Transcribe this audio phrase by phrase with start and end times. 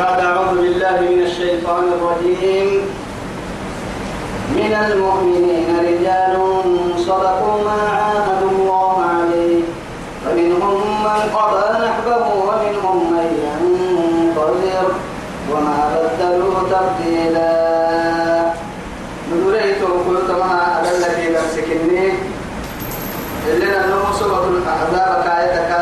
[0.00, 2.68] بعد أعوذ بالله من الشيطان الرجيم.
[4.56, 6.34] من المؤمنين رجال
[7.06, 9.62] صدقوا ما عاهدوا الله عليه.
[10.24, 14.86] فمنهم من قضى نحبه ومنهم من ينتظر.
[15.52, 17.52] وما بدلوا تبديلا.
[19.32, 20.30] نريد قلت
[20.80, 22.12] أدل في نفسكني.
[23.48, 25.72] اللي نمو سورة الأحزاب كايتك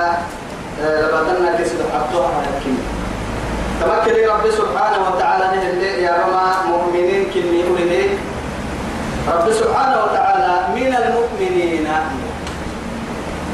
[0.82, 1.80] لبطلنا كسر
[2.37, 2.50] على
[3.81, 5.45] تمكن رب سبحانه وتعالى
[6.02, 8.02] يا رما مؤمنين كني أولي.
[9.29, 11.87] رب سبحانه وتعالى من المؤمنين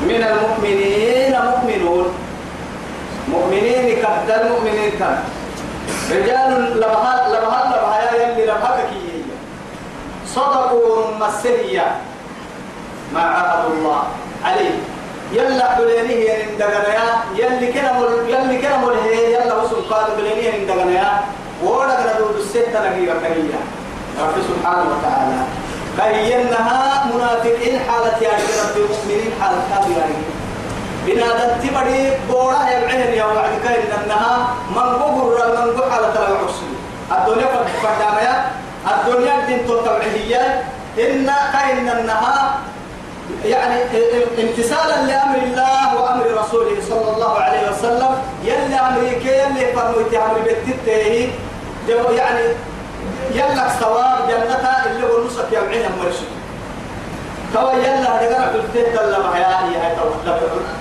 [0.09, 2.07] من المؤمنين مؤمنون.
[3.29, 5.19] مؤمنين كهد المؤمنين كان
[6.11, 8.91] رجال لبهات لبهات لبهايا يلي لبهاتك
[10.35, 11.97] صدقوا مسرية
[13.15, 14.03] ما عهد الله.
[14.45, 14.75] عليه
[15.33, 17.93] يلا حلينيه يندغنيا يلي كنا
[18.29, 21.21] يلي كنا مل هي يلا وصل قاد حلينيه يندغنيا
[21.63, 23.61] ولا قدر الستة نجيبة كريا
[24.21, 25.41] رب سبحانه وتعالى.
[25.97, 30.25] كينها منافقين حالة يا رب المؤمنين حالة كافرين
[31.07, 35.25] بنادت تبدي بورا يبعهن يا وعد كاين انها من قبر
[35.57, 36.69] من قبر حالة العصر.
[37.13, 37.47] الدنيا
[37.83, 38.35] فردامية
[38.93, 40.63] الدنيا دين تطبعهية
[40.99, 42.57] إن كاين انها
[43.45, 43.83] يعني
[44.39, 48.13] امتثالا لأمر الله وأمر رسوله صلى الله عليه وسلم.
[48.45, 51.31] يلي أمريكا يلي فرميت أمر بتته
[52.17, 52.45] يعني
[53.35, 56.31] يلا ثواب جنتها اللي هو نصك يا بعين مرشد
[57.55, 59.77] توا يلا دغنا قلت لا ما يا هي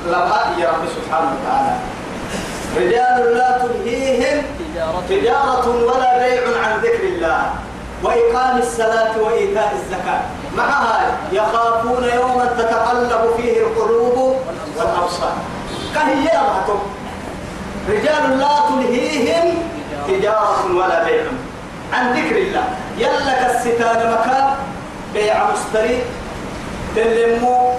[0.05, 0.19] لا
[0.59, 1.75] يا رب سبحانه وتعالى.
[2.77, 4.45] رجال لا تلهيهم
[5.09, 7.41] تجارة ولا بيع عن ذكر الله.
[8.03, 10.21] وإقام الصلاة وإيتاء الزكاة.
[10.57, 14.35] مع هذا يخافون يوما تتقلب فيه القلوب
[14.77, 15.33] والأبصار.
[15.95, 16.79] كهي أبهتم
[17.89, 19.57] رجال لا تلهيهم
[20.07, 21.23] تجارة ولا بيع.
[21.93, 22.63] عن ذكر الله.
[22.97, 24.55] يلا كالستان مكان
[25.13, 26.01] بيع مشتري
[26.95, 27.71] تلمو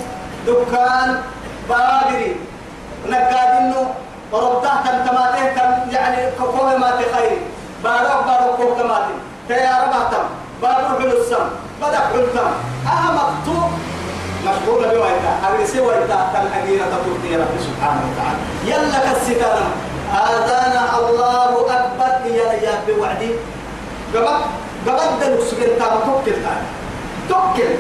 [0.47, 1.23] دكان
[1.69, 2.37] بادري.
[3.09, 3.87] نقادنو
[4.33, 7.39] وربطه تماتين تم يعني كوكوه ما تخير
[7.85, 9.19] بارو بارو كوكوه تماتين
[9.49, 10.25] تيار باتم
[10.63, 11.45] بارو حلسم
[11.83, 12.49] بدأ حلتم
[12.87, 13.57] أهمتو
[14.45, 18.41] مشغولة بويتا أغرسي ويتا تنحقينة تطورتي رب سبحانه وتعالى.
[18.65, 19.65] يلا كالستان
[20.13, 22.31] آذانا الله أكبر.
[22.31, 23.31] يا يا بوعدي
[24.15, 24.29] قبل
[24.87, 26.63] قبل دلوك سجن تام توكل تام
[27.29, 27.73] توكل.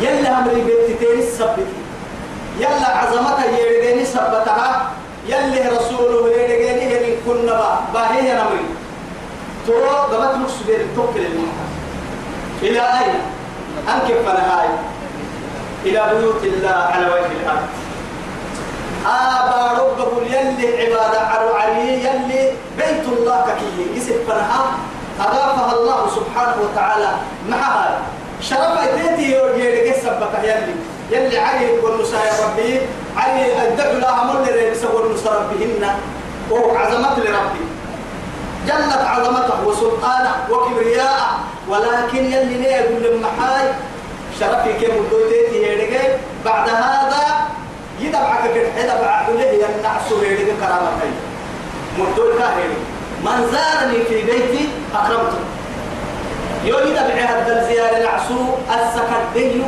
[0.00, 1.78] يلا أمري بيتتين السبتي
[2.58, 4.90] يلا عظمتها يرجعني سبتها.
[5.28, 8.66] يلي رسوله يرجعني هن كنا با باهي نمري.
[9.66, 9.72] تو
[10.12, 11.64] قبل سجن توكل المحا
[12.64, 13.14] إلى أين؟
[13.88, 14.68] أنكب فنهاي
[15.84, 17.68] إلى بيوت الله على وجه الأرض.
[19.06, 24.64] آبا ربه يلي عبادة عرو علي يلي بيت الله ككي يسب فنها
[25.20, 27.10] أضافها الله سبحانه وتعالى
[27.48, 28.00] معها.
[28.40, 30.74] شرف ايتيتي يورجي سبك يلي.
[31.10, 32.80] يلي علي والنساء ربي.
[33.16, 35.84] علي الدعو لها مر لرئيس والنساء ربهن.
[36.50, 37.64] وعظمت لربي.
[38.66, 41.30] جلت عظمته وسلطانه وكبرياءه.
[41.68, 43.66] ولكن يلي ليه يقول للمحاي
[44.40, 46.08] شرفي كم دوتيتي هيرجي
[46.44, 47.24] بعد هذا
[48.00, 51.10] يدبعك كده يدبع له ينعس هيرجي كرامتي
[51.98, 52.76] مدول كاهري
[53.24, 55.38] من زارني في بيتي أكرمته
[56.64, 58.34] يو يدبع هذا الزيارة نعسو
[58.70, 59.62] السكدي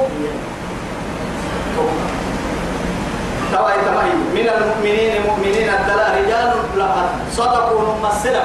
[3.52, 8.42] تواي تواي من المؤمنين مؤمنين الدلاء رجال لها صدقوا ممثلة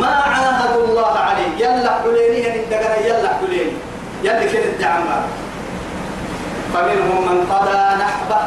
[0.00, 1.48] ما عاهدوا الله عليه.
[1.58, 3.72] يلا حليني ان دغنا يلا حليني.
[4.22, 5.04] يلا كده الدعم
[6.74, 8.40] فمنهم من قضى نحبه.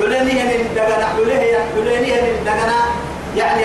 [0.00, 2.78] حليني ان دغنا حليه حليني ان دغنا
[3.36, 3.62] يعني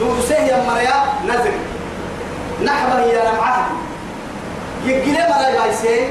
[0.00, 0.96] دوسه يا مريا
[1.26, 1.52] نزل.
[2.64, 3.66] نحبه هي لمعه
[4.84, 6.08] يجري مريا بايسي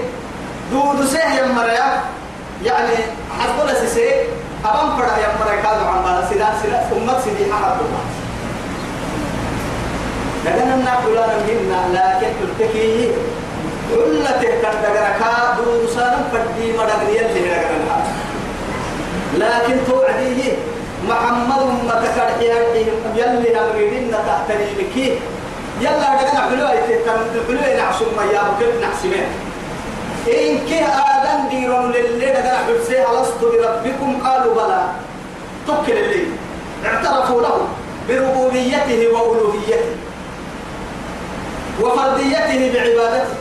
[0.72, 2.02] دوسه يا مريا.
[2.64, 2.96] يعني
[3.40, 4.10] حسب سيسي
[4.66, 8.04] أبان فرا يا مريا كادو عن بالا سيدا سيدا أمت سيدي حرب الله.
[10.46, 13.12] لكن نقول أنا منا لكن تلتكي
[13.92, 17.98] كل تهتر دقركا دوسان فدي مدقريا اللي دقرنا
[19.38, 20.54] لكن توعديه
[21.10, 22.44] محمد ما تكره
[23.16, 24.98] يلي أمريدين تحت رجلك
[25.82, 26.70] يلا دقنا حلوة
[27.48, 29.28] حلوة نعصم ما يابو كيف نحسمين
[30.28, 34.82] إن كي آدم ديرون للي دقنا حلسي لست بربكم؟ قالوا بلى.
[35.68, 36.24] تكل اللي
[36.86, 37.68] اعترفوا له
[38.10, 39.96] بربوبيته وألوهيته.
[41.82, 43.36] وفرديته بعبادته.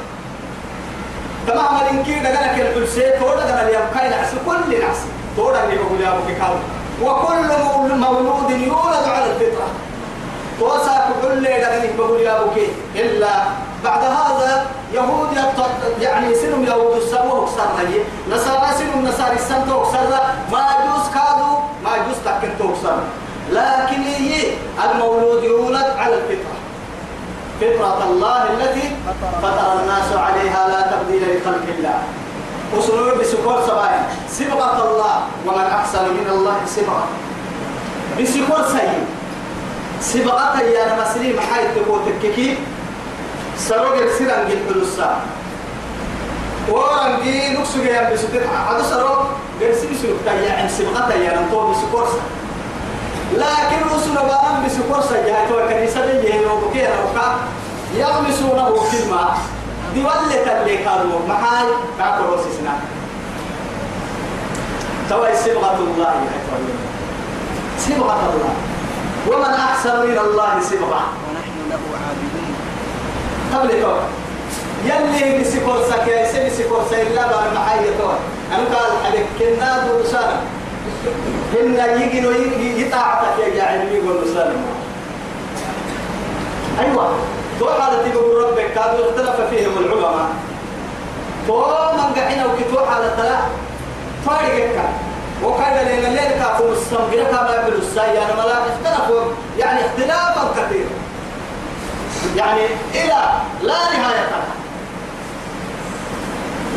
[1.47, 2.27] تمام كل
[2.75, 5.01] حلسي تورا دغنا اليوم كاين نعس كل نعس
[5.37, 6.55] تورا اللي بقول يا ابو كاو.
[7.03, 7.49] وكل
[7.97, 9.69] مولود يولد على الفطرة.
[10.61, 13.33] توسع كل لي بقول يا أبوكي إلا
[13.85, 15.29] بعد هذا يهود
[16.01, 17.99] يعني سنم يهود السمو أكثر لي
[18.31, 20.21] نصارى سنم نصارى السمو أكثر
[20.53, 21.53] ما يجوز كادو
[21.85, 22.97] ما يجوز تكنتو أكثر
[23.53, 24.43] لكن هي
[24.85, 26.57] المولود يولد على الفطرة.
[27.61, 28.87] فطرة الله التي
[29.43, 31.99] فطر الناس عليها لا تبديل لخلق الله.
[32.77, 35.17] وسنور بسكور سبعين سبغة الله
[35.47, 37.05] ومن أحسن من الله سبغة
[38.21, 39.07] بسكور سيء.
[40.01, 42.59] سبغة يا مسلم حي تقول تككي
[43.59, 45.21] سروج سيران جل بلوسا
[46.69, 49.27] ورنجي نقص جيا بسكت هذا سروج
[49.61, 52.09] جرسي بسكت يا عن سبغة يا نطول بسكور
[53.33, 57.37] لكن رسول الله بسكور سجاي تو كنيسة دي يهو بكير وكا
[57.97, 59.25] يغمسونه كلمة
[59.95, 61.67] دي ولت اللي كانوا محال
[61.99, 62.75] كاكو سنا
[65.11, 66.15] توا سبغة الله
[67.79, 68.55] سبغة الله.
[69.29, 72.55] ومن أحسن من الله سبغة ونحن له عابدون.
[73.55, 73.97] قبل تو
[74.85, 78.11] يلي بسكور سكاي سبي سكور سيلا بار محايا تو
[78.53, 80.05] أنا قال عليك كنا دو
[81.53, 84.57] كنا يجي يطاعتك يا علمي يقول سلام
[86.81, 87.15] أيوة.
[87.61, 90.29] تو حالة تقول ربك كادوا اختلف فيهم العلماء.
[91.49, 91.57] تو
[91.97, 93.39] من قعنا وكتو حالة لا
[94.27, 94.81] فارقك
[95.45, 99.21] وكان لنا الليل كافو مستمغرة كما يقول السايا أنا ملا اختلفوا.
[99.59, 100.91] يعني اختلافا كثيرا
[102.37, 102.61] يعني
[102.95, 103.23] إلى
[103.63, 104.54] لا نهاية.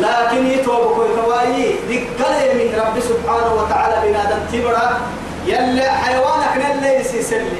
[0.00, 5.00] لكن يتوب كوي كواي دقل من رب سبحانه وتعالى بنادم تبرا
[5.46, 7.58] يلي حيوانك نلي يسلم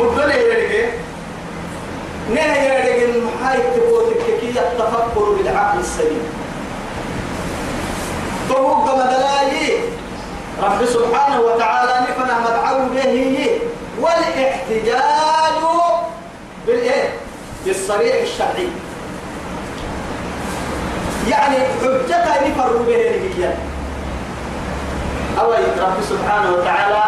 [0.00, 0.88] مدلي يرجع
[2.34, 6.26] نهي يرجع المحايد تبوتك كي التفكر بالعقل السليم.
[8.48, 9.78] توقع مدلاي.
[10.62, 13.50] رب سبحانه وتعالى نفنا مدعو به.
[14.00, 15.62] والإحتجاج
[16.66, 17.10] بالإيه؟
[17.64, 18.68] بالصريح الشرعي.
[21.28, 23.58] يعني حجتها نفر به نبيا.
[25.40, 27.02] أول رب سبحانه وتعالى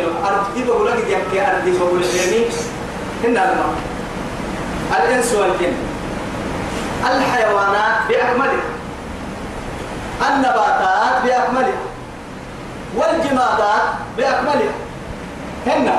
[0.00, 2.06] الأرض دي بقول لك يبكي أرض دي بقول لك
[3.24, 3.74] هن الماء
[4.92, 5.72] الإنس والجن.
[7.06, 8.64] الحيوانات بأكملها
[10.28, 11.80] النباتات بأكملها
[12.96, 13.82] والجمادات
[14.16, 14.74] بأكملها
[15.66, 15.92] هن.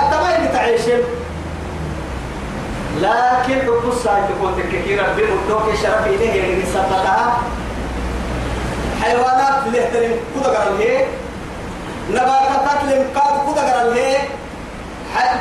[0.00, 1.00] أتمنى تعيشين؟
[2.98, 7.38] لكن حب الساعة تكون تككيرا بمدوك شرف إليه يعني سبتها
[9.02, 11.04] حيوانات اللي اهتلم كده قال هي
[12.10, 14.16] نباتات اللي مقاد كده قال هي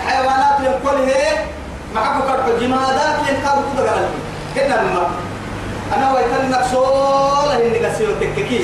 [0.07, 1.37] حيوانات اللي كل هي
[1.95, 4.05] معك كرب جمادات اللي مقاد كده قال
[4.55, 5.07] هي هنا لما
[5.97, 8.61] أنا ويتن نقصول هني قسيو تككي.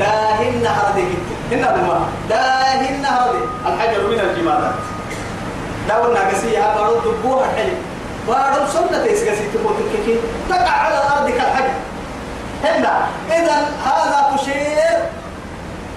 [0.00, 1.04] داهن هردي
[1.52, 4.72] هنا لما داهن هردي الحجر من الجمادات.
[5.88, 7.74] داولنا قسيها برد دبوها حلم
[8.28, 10.18] وارد سنة تيسكسي تقول كيكي
[10.50, 11.74] تقع على الأرض كالحجر.
[12.64, 14.98] هنا إذا هذا تشير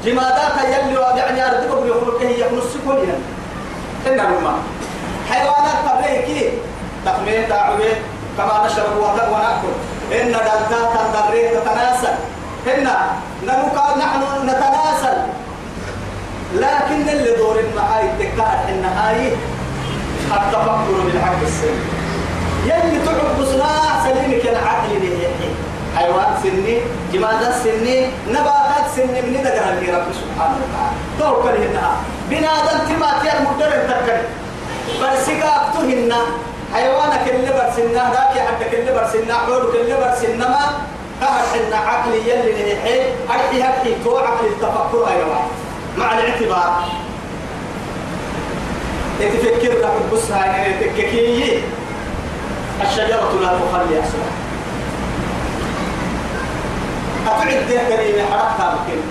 [0.05, 2.99] جمادات يلي يعني أرضك بيخلق هي نص كل
[4.05, 4.53] هنا الماء
[5.29, 6.49] حيوانات تبريكي
[7.05, 7.89] تقمين تعوي
[8.37, 9.73] كما نشرب ونأكل.
[10.11, 12.15] إن دلتا تنضري تتناسل.
[12.67, 12.97] هنا
[13.43, 15.17] نمكا نحن نتناسل.
[16.53, 19.27] لكن اللي دور المعاي تكاد إن هاي
[20.31, 22.00] التفكر بالعقل السليم.
[22.65, 25.27] يلي تعب صناع سليمك العقل ليه
[25.97, 26.77] حيوان سني
[27.13, 30.95] جمادات سني نباتات سني من دقر اللي رب سبحانه وتعالى.
[31.19, 31.91] توكل هنا.
[32.29, 34.21] بنادم تمات يا مدر تكل
[35.01, 36.13] برسك أكتهن
[36.73, 40.65] حيوانك اللي برسنا ذاك حتى اللي برسنا عودك اللي برسنا ما.
[41.21, 45.39] كهر حنا عقل يلي ليه أرحي هرحي تو عقل التفكر أيوة
[45.97, 46.83] مع الاعتبار.
[49.19, 51.59] يتفكر لك بص هاي تككي
[52.83, 54.31] الشجرة لا تخلي أصلها
[57.27, 59.01] أتعد ده كريم حركتها بكل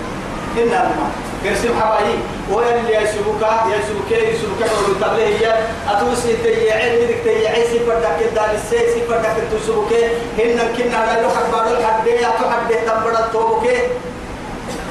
[0.63, 1.11] إن الماء
[1.45, 2.15] كرسم حبايي؟
[2.53, 5.55] وين يسبك يسبك يسبك ويتبله هي.
[5.89, 9.93] أتوس تيعين بدك تيعين سفر دك الدال السي سفر دك تسبك
[10.39, 13.67] هن كنا لا يحب بعض الحد أتحد تنبر التوبك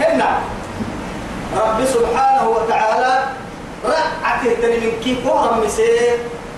[0.01, 0.21] هن
[1.57, 3.23] رب سبحانه وتعالى
[3.85, 5.17] رعته تني من كيف
[5.65, 6.17] مسير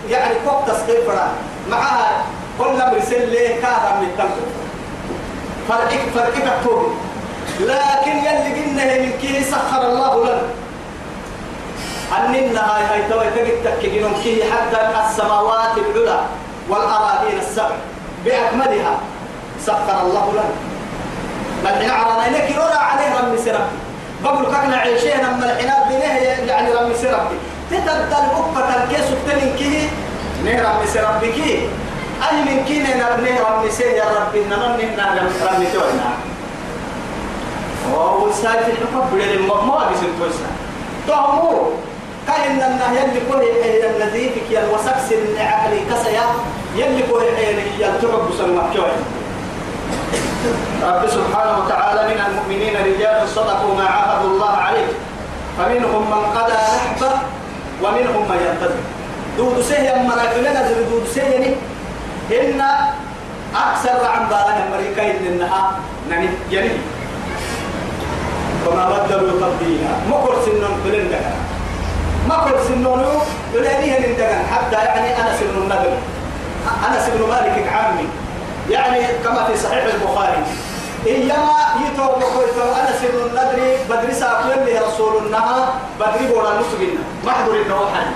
[0.09, 1.27] يعني فوق تصغير فرا
[1.69, 2.23] معها
[2.59, 4.47] كل مرسل ليه كارا من التنبر
[5.69, 6.87] فرقك فرقك التوبه
[7.59, 10.41] لكن يلي قلنا من كي سخر الله لنا.
[12.17, 16.19] أننا هاي هاي توي تجد تكجنون كي حتى السماوات العلى
[16.69, 17.75] والأراضين السبع.
[18.25, 18.97] بأكملها
[19.65, 20.55] سخر الله لنا.
[21.63, 23.67] ملحنا عرنا إنك يرى عليه رمي سرب.
[24.23, 27.27] بقول كنا عيشين أما الحنات بنيه يعني رمي سرب.
[27.71, 29.89] تتبدل أكبة الكيس تنين كيه
[30.45, 31.37] نهر مس ربك
[32.29, 35.17] أي من كين نهر مس يا ربي نمن نهر
[35.53, 36.09] ربي تونا
[37.93, 40.51] وهو سايف الحكم بدل ما ما بيصير توسنا
[41.07, 41.69] تهمو.
[42.27, 43.41] كاين النهي اللي كل
[43.95, 46.25] الذي فيك يا وسكس العقل كسيا
[46.75, 47.23] يلي كل
[47.79, 48.95] يلتعب بسمع كوي
[50.83, 54.91] رب سبحانه وتعالى من المؤمنين رجال صدقوا ما عاهدوا الله عليه.
[55.57, 57.11] فمنهم من قضى نحبه
[57.83, 59.00] ومنهم من ينتظر
[59.41, 61.53] دود سهي مراكلنا زي دود سهي
[62.31, 62.61] إن
[63.55, 65.79] أكثر عن بالها أمريكا إنها
[66.09, 66.69] نني يعني.
[68.67, 71.33] وما بدلوا تبديلا ما كل سنون بلن دكان
[72.29, 73.05] ما كل سنون
[73.53, 75.93] بلانيه لندكان حتى يعني أنا سن النبي
[76.87, 78.07] أنا سن مالك عمي
[78.69, 80.43] يعني كما في صحيح البخاري.
[81.07, 81.49] إيما
[81.85, 88.07] يتوب وقلت أنا سن الندري بدري ساقل لي رسول النها بدري بولا نسجنا محضر النوحل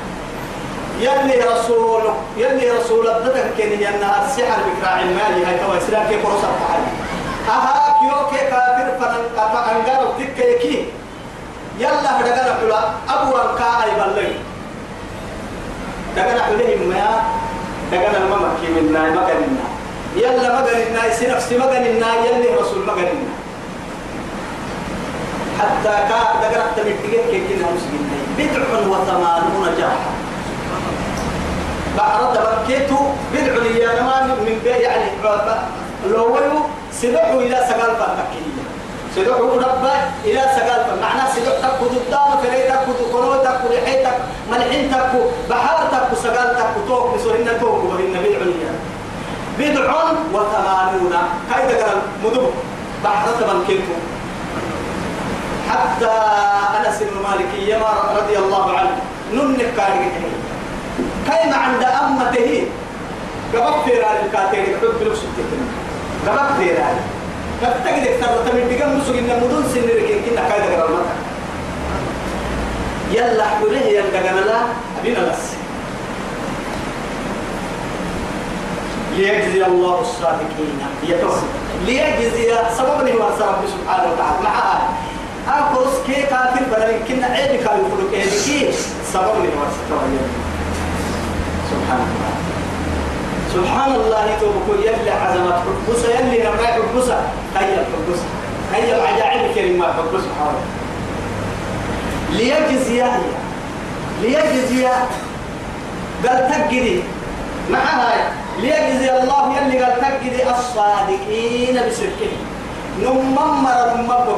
[0.99, 2.03] يلي رسول
[2.37, 5.45] يلي رسول الدتك كان ينها السحر بكراع المالي.
[5.45, 6.91] هاي كما يسلا كيف رسل تحلي
[7.49, 10.85] أها كيو كي كافر فنن فأنقر تكيكي
[11.79, 14.29] يلا دغنا حلا أبو أنكا أي بلغ
[16.15, 17.23] دغنا حلهم ما
[17.91, 19.01] دغنا الممكي منا.
[19.09, 19.65] مكاننا
[20.15, 23.33] يلا مكاننا يسي نفسي مكاننا يلي رسول مكاننا
[25.59, 28.25] حتى كا دغنا تمتيك كيكينا مسلمين.
[28.37, 28.61] بدع
[28.91, 30.11] وثمانون جرحا
[31.97, 32.97] بعرض بكيتو
[33.33, 33.85] بدع لي
[34.45, 35.11] من بي يعني
[36.11, 36.37] لو
[36.91, 38.65] سدعوا إلى سقال فالتكية
[39.15, 39.93] سدعوا ربا
[40.25, 45.87] إلى سقال معنى سدع تكو ضدام فري تكو تقولو تكو رحي تكو ملحين تكو بحار
[45.91, 48.53] تكو سقال تكو توك بسورنا توك وهن بدع لي
[49.59, 49.93] بدع
[50.33, 51.15] وثمانون.
[51.49, 52.49] كايدا قال مدب
[53.03, 53.27] بحر
[53.59, 53.95] بكيتو.
[55.69, 56.11] حتى
[56.77, 58.97] أنس بن مالك يما رضي الله عنه.
[59.33, 60.11] ننك كاري
[61.25, 62.67] كيما عند أمته.
[63.91, 65.61] رأي الكاتين يحب بلوس التكن
[66.27, 66.97] قبض في رأي.
[67.61, 71.15] كتجد أكتر تمن بيجم مسوق إن مدن سن ركين كنا كايدا قرر مكة
[73.11, 74.59] يلا حوله يلا قنا لا
[74.99, 75.43] أبينا بس.
[79.17, 80.79] ليجزي الله الصادقين.
[81.03, 81.47] يتوسل
[81.85, 84.43] ليجزي سبب هو رب سبحانه وتعالى.
[84.43, 84.89] معها
[85.47, 87.27] أكوس كي كافر بدل كنا
[87.57, 88.71] كانوا يقولوا كي
[89.13, 89.65] سبب هو
[91.75, 92.33] سبحان الله.
[93.53, 97.17] سبحان الله توبكو يلي عزمت حبوسة يلي نبرع حبوسة
[97.55, 98.27] هيا حبوسة
[98.73, 100.59] هيا العجائب كلمة حبوسة حاول
[102.31, 103.03] ليجزي
[104.21, 104.85] ليجزي
[106.27, 106.99] قال تجدي
[107.69, 112.31] معها ليجزي الله يلي قال تجدي الصادقين بسركه
[113.01, 114.37] نممر نمبر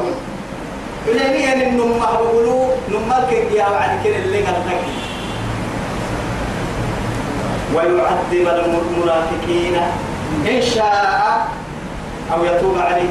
[1.08, 5.07] إليني أن النمه بقولوا نمالك يا بعد كده اللي قال تجدي
[7.76, 9.76] ويعذب المنافقين.
[10.48, 11.48] إن شاء
[12.34, 13.10] أو يتوب عليه.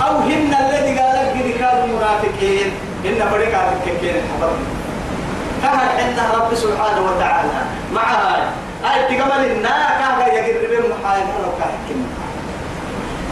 [0.00, 2.72] أو هن الذي قال لك كانوا المنافقين
[3.06, 4.52] إن بريكات الككين حضر
[5.62, 7.50] كهر عند رب سبحانه وتعالى
[7.94, 8.52] معها
[8.84, 12.08] أي تقبل النا كهر يقرب المحايد ولو كهر كنا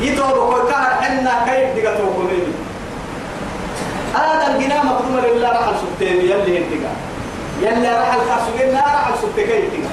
[0.00, 2.54] يتوب كهر عندنا كيف تقتوب مني؟
[4.14, 6.96] هذا الجنام مقدوم لله رحل سبتين يلي انتقال
[7.62, 9.88] يلا رح الخاسوين لا رح السبتكين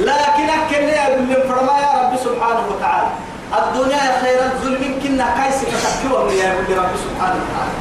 [0.00, 3.08] لكن أكل لي أقول فرما يا رب سبحانه وتعالى
[3.58, 7.74] الدنيا خير الظلم كنا كيس فتكوهم يا رب سبحانه وتعالى.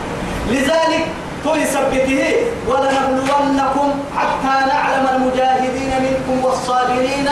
[0.50, 1.06] لذلك
[1.44, 2.36] طول سبته
[2.68, 7.30] ولنبلونكم حتى نعلم المجاهدين منكم والصابرين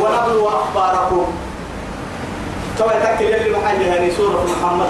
[0.00, 1.26] ونبلو أخباركم.
[2.78, 4.88] سوى تكل يلي محل هذه سورة محمد.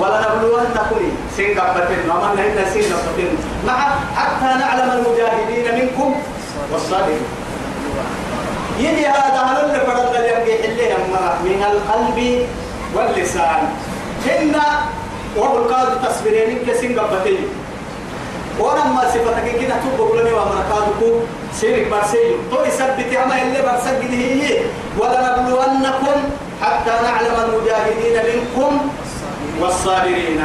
[0.00, 1.00] ولنبلونكم
[1.36, 3.32] سنغبتين ومن هنا سنغبتين
[3.66, 3.78] مع
[4.16, 6.14] حتى نعلم المجاهدين منكم
[6.72, 7.22] والصابرين
[8.78, 10.94] يدي هذا هل اللي فرد اللي
[11.44, 12.46] من القلب
[12.94, 13.62] واللسان.
[14.26, 14.54] هن
[15.36, 17.44] وهو القاضي تصبرين كسنغبتين
[18.58, 21.12] ولما صفتك كده تبقى لنا ومركاتكم
[21.60, 22.36] سيرك برسيل.
[22.50, 24.58] تو يثبت أما اللي برسك هي.
[24.98, 26.16] ولنبلونكم
[26.62, 28.90] حتى نعلم المجاهدين منكم
[29.62, 30.40] والصابرين.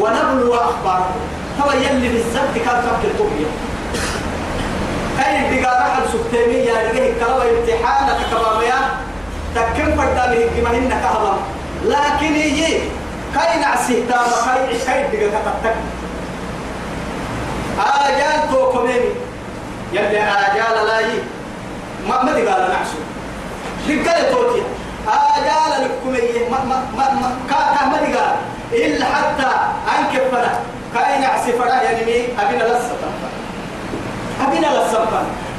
[0.00, 1.20] ونبلو أخباركم
[1.60, 3.50] هو يلي بالزبط كان فكر الطبيعة
[5.26, 8.78] أي بقى رحل سبتيمي يا رجيه كلام امتحانك كباميا
[9.54, 11.36] تكن فردامي كما هن كهبا
[11.84, 12.78] لكن يجي
[13.34, 15.76] كاين عسيه تاما كاين كاين بقى كتبتك
[17.78, 19.10] آجال تو كميني
[19.92, 21.18] يلي آجال لا يي.
[22.08, 22.98] ما ما قال نعسو.
[23.88, 24.62] رجال توتي
[25.08, 26.10] آجال لكم
[26.50, 28.36] ما ما ما ما كا كا ما قال.
[28.72, 29.50] إلا حتى
[29.98, 30.60] أنكفنا
[30.94, 32.96] كاين عسفرة يعني مي؟ أبينا لسه
[34.48, 35.06] أبينا لسه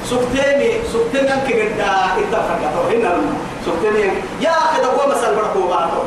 [0.06, 3.12] سكتيني سكتيني أنك قد اتفقت هنا
[3.66, 6.04] سكتيني يا أخي دقوا مسال بركوا بعضه.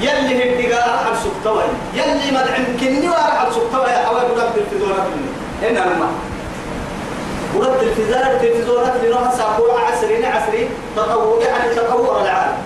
[0.00, 1.62] يلي هدقا رحل سكتوي
[1.94, 5.06] يلي مدعم كني ورحل سكتوي حوالي قد الفزورة
[5.62, 6.08] هنا لما.
[7.56, 12.56] ورد الفزارة التلفزيونات نوها سأقول عسرين عسري تطور يعني تطور العالم.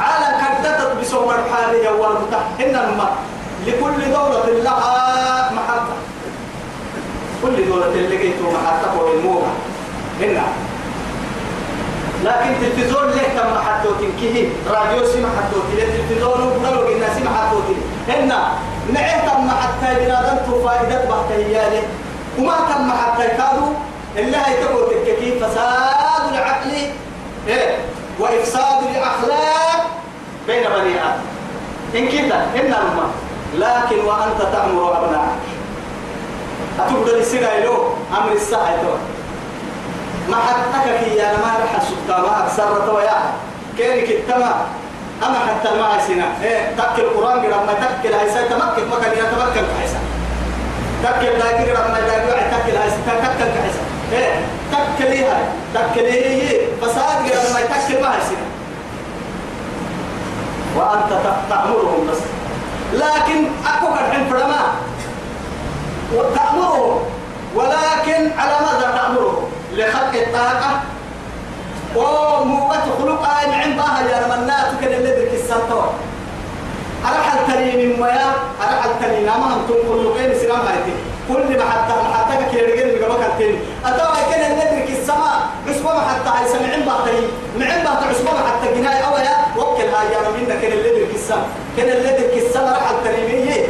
[0.00, 3.10] عالم كدتت بسوم الحالية والمتح إنما
[3.66, 5.96] لكل دولة لها محطة.
[7.42, 9.52] كل دولة جيتوا محطة والموها
[10.20, 10.42] هنا
[12.24, 18.48] لكن تلفزيون ليه كم محطوتين؟ كيه راديو سي محطوتين التلفزيون وبرلو الناس محطوتين هنا
[18.92, 21.82] نعيه كم محطة بنادم فائدة بحتهيالي
[22.38, 23.72] وما تم حتى يكادوا
[24.16, 26.70] إلا يتقوا تككي فساد العقل.
[27.48, 27.76] إيه؟
[28.20, 29.63] وإفساد الأخلاق.
[30.46, 31.24] بين بني آدم.
[31.94, 33.10] إن كنت إن الماء
[33.54, 35.44] لكن وأنت تأمر أبنائك
[36.80, 38.94] أتبدأ السنة له أمر الساعة تو
[40.30, 43.32] ما حتى كي أنا ما رح السكتا ما أكسر تويا
[43.78, 44.66] كيرك التما
[45.22, 49.98] أما حتى ما سنة إيه تأكل القرآن لما تأكل هاي سيتمكن ما كان يتمكن كحيسا
[51.02, 53.80] تأكل داير لما داير تأكل هاي تأكل كحيسا
[54.12, 54.34] إيه
[54.72, 55.38] تأكليها
[55.74, 58.53] تأكليه فساد لما تأكل ما سنة
[60.76, 61.10] وأنت
[61.50, 62.18] تأمرهم بس.
[62.92, 64.60] لكن أكو الحين فرما
[66.14, 67.00] وتأمرهم.
[67.54, 70.80] ولكن على ماذا تأمرهم؟ لخلق الطاقة.
[71.96, 75.90] وموت خلق آن عندها يا رمنات كان اللي ذلك السنتور
[77.04, 80.92] أرحل تريم ويا أرحل تريم ما هم تنقل لقين سلام هايتي
[81.28, 85.94] كل ما حتى ما حتى كي رجال اللي قبل كنتين أتوا كان ذلك السماء عصبة
[85.94, 87.28] ما حتى هاي سمعين بعتري
[87.58, 89.14] معين بعت عصبة ما حتى جناي أويا.
[89.14, 89.33] وكل
[90.02, 93.66] يا رمنا كان اللي ذلك السماء كان اللي ذلك السماء رحل تريمية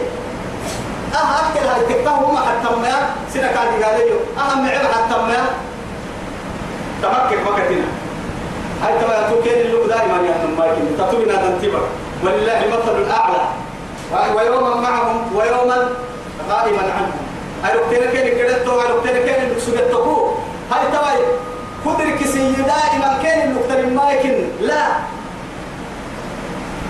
[1.15, 2.93] أه أكل هاي تكتهم حتى ما
[3.35, 5.45] سنة كان قال لي أهم معين حتى ما.
[7.03, 7.87] تمكن وقتنا
[8.83, 11.81] هاي تبع توكين اللي دائما يا مايكل تطوينا تنتبه
[12.25, 13.43] ولله المثل الأعلى.
[14.37, 15.89] ويوما معهم ويوما
[16.51, 17.25] غائبا عنهم.
[17.75, 20.31] لوكتين كين كدتو كين اللي سجدتكو
[20.71, 21.15] هاي تبع
[21.85, 24.87] كدرك سي دائما كين اللي مايكل لا.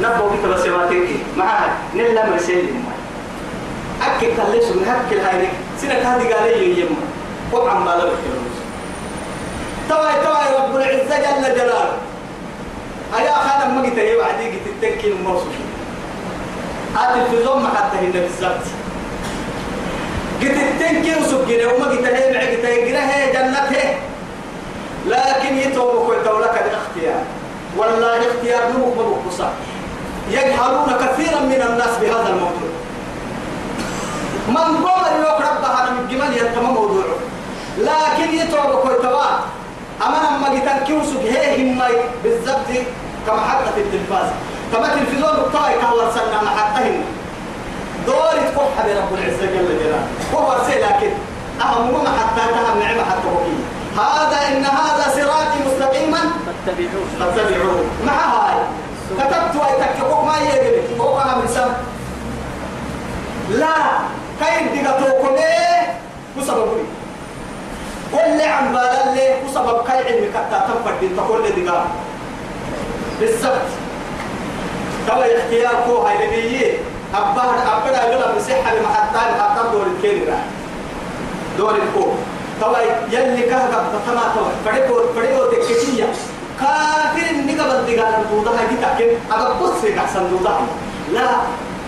[0.03, 2.65] نبو بك بس ما تنكي معها نلا مرسل
[4.03, 6.97] أكل كلش من هكل هاي سنة هذه قال لي يما
[7.53, 8.55] وعم بالا بكلمه
[9.89, 11.93] تواي تواي رب العزة جل جلاله.
[13.19, 15.53] أيا خانا ما قلت هي بعدي قلت التنكين الموصول
[16.97, 18.67] هذا الفيزون ما حتى هنا بالضبط.
[20.43, 23.33] قلت التنكين وسجنه وما قلت هي مع قلت هي هي.
[23.33, 23.95] جنته
[25.07, 27.23] لكن يتوبك ويتولك الاختيار.
[27.77, 29.51] والله الاختيار نمك مبقصة
[30.31, 32.71] يجهلون كثيرا من الناس بهذا الموضوع.
[34.49, 37.17] من قوم اليوم ربها من جمال يتم موضوعه.
[37.79, 39.39] لكن يتوبك ويتوبك
[40.07, 41.83] أما لما جيتان كيوسك هي هم
[42.25, 42.69] بالضبط
[43.27, 44.29] كما حقة التلفاز.
[44.73, 47.05] كما تلفزيون الطائي كهو سنة ما حقهن
[48.07, 50.07] دوري تكون حبي رب العزة جل جلاله.
[50.33, 51.13] وهو سي لكن
[51.61, 53.57] أهم ما حتى تهم نعمة حتى وكي
[53.97, 57.07] هذا إن هذا صراطي مستقيما فاتبعوه.
[57.21, 57.85] فاتبعوه.
[58.07, 58.59] مع هاي.
[59.19, 60.83] كتبت ويتكبوك ما يجري.
[61.01, 61.73] هو أهم سم
[63.51, 63.77] لا
[64.41, 65.99] كاين دقتوكم إيه
[66.39, 66.85] وسببوني
[68.13, 71.21] كل عم بالله وسبب كاي علم كتا تنفرد انت.
[71.29, 71.87] كل دقاء
[73.21, 73.71] بالضبط.
[75.07, 76.79] توا اختيار كو هاي لبيه
[77.15, 80.39] أبار أبار يلا مسيحة لمحطة محطة دور الكيمرا
[81.59, 82.07] دور الكو
[82.61, 82.79] توا
[83.11, 86.07] يلي كهرب تما توا فريقو فريقو تكتية.
[86.61, 90.55] كافر نيجا بدقاء الدودا هاي تاكل أبغى بص في أحسن دودا
[91.13, 91.29] لا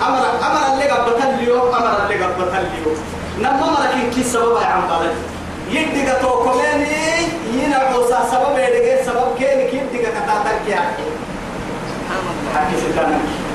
[0.06, 2.96] أمر أمر اللي قبل تليو أمر اللي قبل تليو.
[3.38, 5.14] نما مركين كي سبب يا عم بالله
[5.70, 6.96] يدك توكلني
[7.54, 10.80] ينا عوسا سبب يدك سبب كين كيدك كتاتك يا
[12.56, 13.46] سبحان الله حكي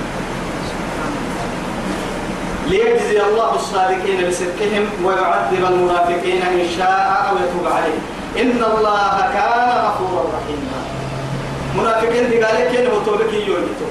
[2.67, 8.01] ليجزي الله الصادقين بصدقهم ويعذب المنافقين إن شاء أو يتوب عليهم
[8.39, 10.90] إن الله كان غفورا رحيما.
[11.75, 13.87] منافقين دي قال كين هو توبك يوجتو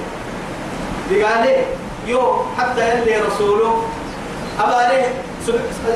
[1.09, 1.55] دي قال
[2.07, 2.21] يو
[2.57, 3.83] حتى يلي رسوله
[4.59, 5.05] أبالي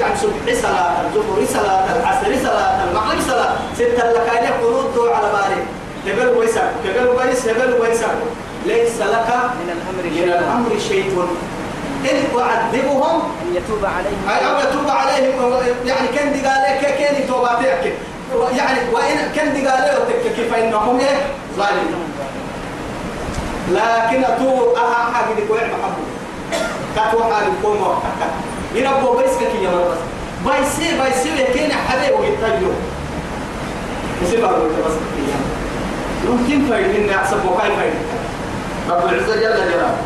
[0.01, 3.55] يعني سبح صلاة الظهر صلاة العصر صلاة المغرب صلاة.
[3.75, 5.61] ستة لك أن قنوت على بالي
[6.07, 7.73] هبل ويسر هبل ويس هبل
[8.65, 10.23] ليس لك من الأمر من شيء.
[10.23, 11.27] الأمر شيء.
[12.11, 14.47] إن أعذبهم أن يتوب عليهم.
[14.47, 15.53] أو يتوب عليهم
[15.85, 17.93] يعني كان دي قال لك كان توباتك
[18.33, 19.97] يعني وإن كان قال
[20.35, 21.17] كيف إنهم إيه؟
[21.57, 22.09] ظالمون
[23.71, 26.07] لكن أتوب أها حاجة دي كويع محمود
[26.95, 28.31] كاتو حال الكون وقتك
[28.75, 29.97] يربو بيسك كي يا بس
[30.45, 32.71] بايسي بايسي لكن حدا ويتاجو
[34.23, 34.93] يصير أقول بس.
[36.29, 37.99] ممكن فايدين أحسب وكاي فايدين
[38.89, 39.97] رب العزة جل جلاله.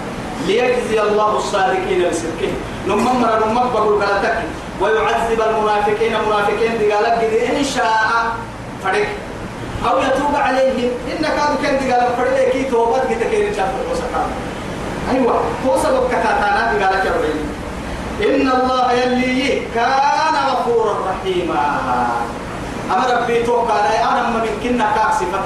[0.48, 2.54] ليجزي الله الصادقين بصدقهم
[2.88, 4.38] نمم مر نمم بقول قالتك
[4.82, 6.14] ويعذب المنافقين.
[6.28, 8.12] منافقين قالك إن شاء
[8.84, 9.08] فرق
[9.90, 10.92] أو يتوب عليهم.
[11.12, 14.30] إن كانوا كان قال فرق كي توبت كي تكين شاف الوسطان
[15.12, 15.42] أيوة.
[15.68, 17.34] هو سبب كتاتانا قالك يا ربي.
[18.20, 21.64] إن الله يلي كان غفورا رحيما.
[22.92, 23.80] أما ربي توقع
[24.12, 25.46] أنا من كنا كاسفتك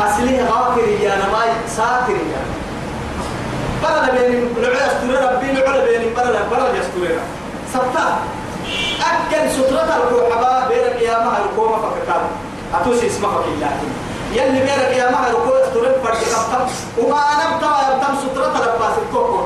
[0.00, 2.42] أصله غافر يا نماي ساتر يا.
[3.82, 7.18] بلد بين لعلا استوري ربي لعلا بين بلد بلد يستوري
[7.74, 8.06] سبتا.
[9.10, 10.28] أكل سترة الروح
[10.68, 12.22] بين القيامة القومة فكتاب
[12.74, 13.72] أتوسي اسمه الله.
[14.32, 19.40] يلي بين القيامة القومة استوري فرد كتاب وما نبتا يبتم سترة الباس الكوكو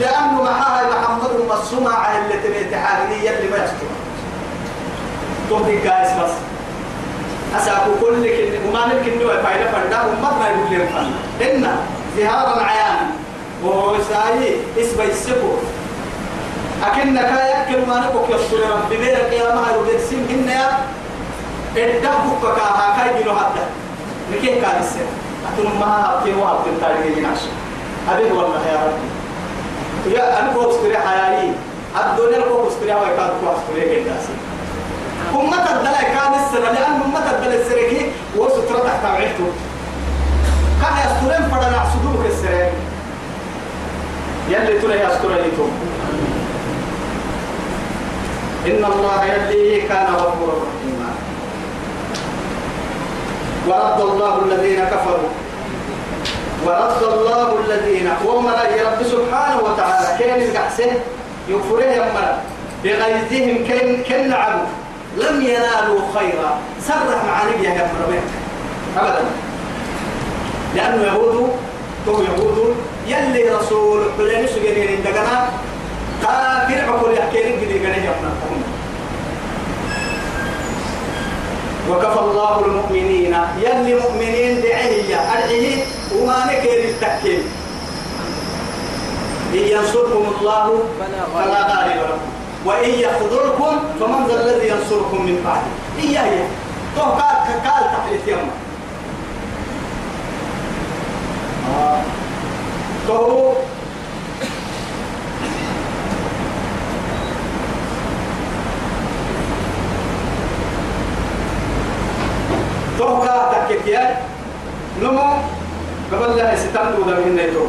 [0.00, 3.96] لأنه معها محمد مصومة اللي تبي تحاولي يلي ما يستوري
[5.50, 6.34] تهدي قايس بس.
[7.56, 11.76] أساكو كل كن وما نمكن نوع فايدة فردا وما يقول لهم فن إن
[12.16, 13.06] ظهارا عيانا.
[13.64, 15.52] وساي اسم يسبو
[16.82, 19.66] أكنك يأكل ما نبوك يصور ربي بيرك يا ما
[20.08, 23.60] سين هن يا الدبك كاها كاي جلو حتى.
[24.32, 25.06] نكيه كان السر
[25.54, 27.38] أتون ما أبكي وأبكي تاريخ جناش
[28.12, 29.08] أبي والله يا ربي.
[30.16, 31.52] يا أنا كوكس كريه حيالي
[32.00, 34.32] الدنيا كوكس كريه ويكاد كوكس كريه جداسي
[35.34, 39.48] أمة الدلاء كان السنة لأن أمة الدلاء السرقي وسترة تحت عيلته
[40.82, 42.70] كان يسترين فدنا صدوق السرقي
[44.48, 45.70] يلي ترى يستريتم
[48.66, 51.10] إن الله يلي كان غفورا رحيما.
[53.66, 55.32] ورد الله الذين كفروا.
[56.66, 60.08] ورد الله الذين ومر يا رب سبحانه وتعالى.
[60.18, 60.92] كان القحسه
[61.48, 62.26] يغفره يمر
[62.84, 64.66] بغيظهم كن كن لعبوا
[65.16, 66.50] لم ينالوا خيرا.
[66.86, 68.22] سرح مع نبي يا ربنا
[68.96, 69.24] ابدا.
[70.74, 71.50] لأنه يهود
[72.06, 75.48] تو يهود يلي رسول بلين سجنين دغنا
[81.90, 83.34] وكفى الله المؤمنين.
[83.62, 85.84] يلي مؤمنين دعيه أرعيه
[86.16, 87.42] وما نكير التكيل
[89.54, 90.82] إن ينصركم الله
[91.34, 92.18] فلا غالب لكم
[92.64, 95.72] وإن يخذلكم فمن ذا الذي ينصركم من بعده.
[96.08, 96.46] إياه
[96.96, 98.50] تو قال قال تحليت يوم.
[101.76, 102.00] آه.
[113.02, 114.16] تو تو قال تكيت يا
[115.02, 115.26] نمو
[116.12, 117.66] قبل لها ستنبو ده من نيتو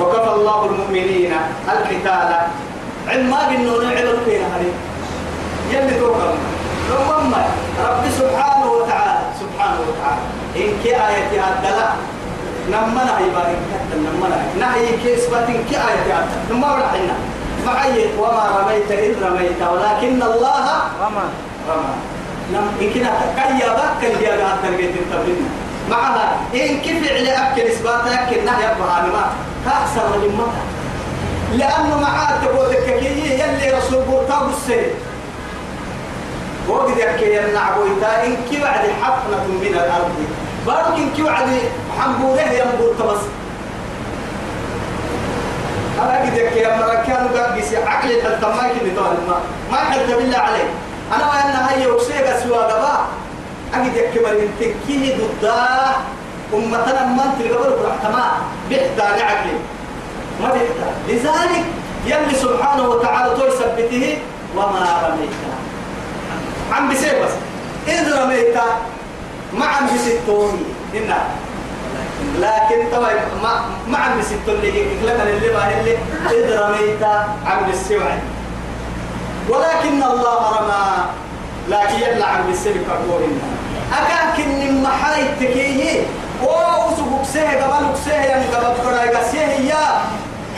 [0.00, 1.32] وكفى الله المؤمنين
[1.68, 2.30] القتال.
[3.08, 4.72] علم ما بنون عبد فيها هذه.
[5.72, 6.32] يلي توكل
[6.90, 7.44] لما
[7.84, 10.24] رب سبحانه وتعالى سبحانه وتعالى.
[10.56, 11.96] إن كي آية الدلاء
[12.72, 13.60] نما نهي بارك.
[13.72, 17.16] حتى نما نهي نهي كيسبة كي آية الدلاء نما ورحنا
[17.66, 20.66] معي وما رميت إذ رميت ولكن الله
[21.04, 21.26] رمى.
[21.68, 22.19] رمى.
[22.52, 23.10] نم إن كنا
[24.00, 25.48] كي اللي يقعد تلقيت التبرين
[25.90, 29.30] معها إن كيف على أكل إثبات أكل نهي أبها ما
[29.64, 30.64] كأسر لمتها
[31.52, 34.92] لأنه معاه تقول لك يلي رسول بورتا بالسيد
[36.68, 40.10] وقد يحكي النعبويتا إن كي وعد حفنة من الأرض.
[40.66, 41.48] بارك إن كي وعد
[42.00, 43.22] حنبوره ينبور تبس
[46.02, 49.40] أنا قد يحكي يا مركان قاقس عقل التماك اللي طال ما.
[49.70, 50.70] ما حلت بالله عليك.
[51.12, 53.06] أنا وأنا هاي وسيقى سوى غبا
[53.74, 55.66] أقد يحكي مرين تكيه ضده.
[56.54, 58.24] أمتنا من تلقبل برحتما
[58.68, 59.58] بيحتى لعقلي
[60.42, 61.64] ما بيحتى لذلك
[62.06, 64.18] يلي سبحانه وتعالى توي ثبته
[64.56, 65.30] وما رميت.
[66.72, 67.34] عم بسيب بس.
[67.88, 68.56] إذ رميت
[69.52, 70.62] ما عم بستوني.
[70.94, 71.22] إنا.
[72.38, 75.96] لكن طبعا ما ما عم بستون اللي لك اللي ما اللي.
[76.30, 77.02] إذ رميت
[77.46, 78.18] عم بالسوعي
[79.48, 80.86] ولكن الله رمى
[81.68, 83.42] لكن يطلع عم بالسبك أقولنا
[83.92, 86.00] أكاكن من محاي التكيه
[86.42, 89.86] ووسوق سيه قبل سيه يعني قبل كراي سيه يا.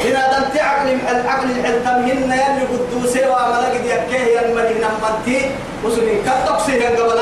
[0.05, 5.51] هنا دمت عقل العقل الحلتم هن يلي قدوسه وعمل قد يكيه ينمدي نمتي
[5.85, 7.21] وسنين كتك سيه قبل.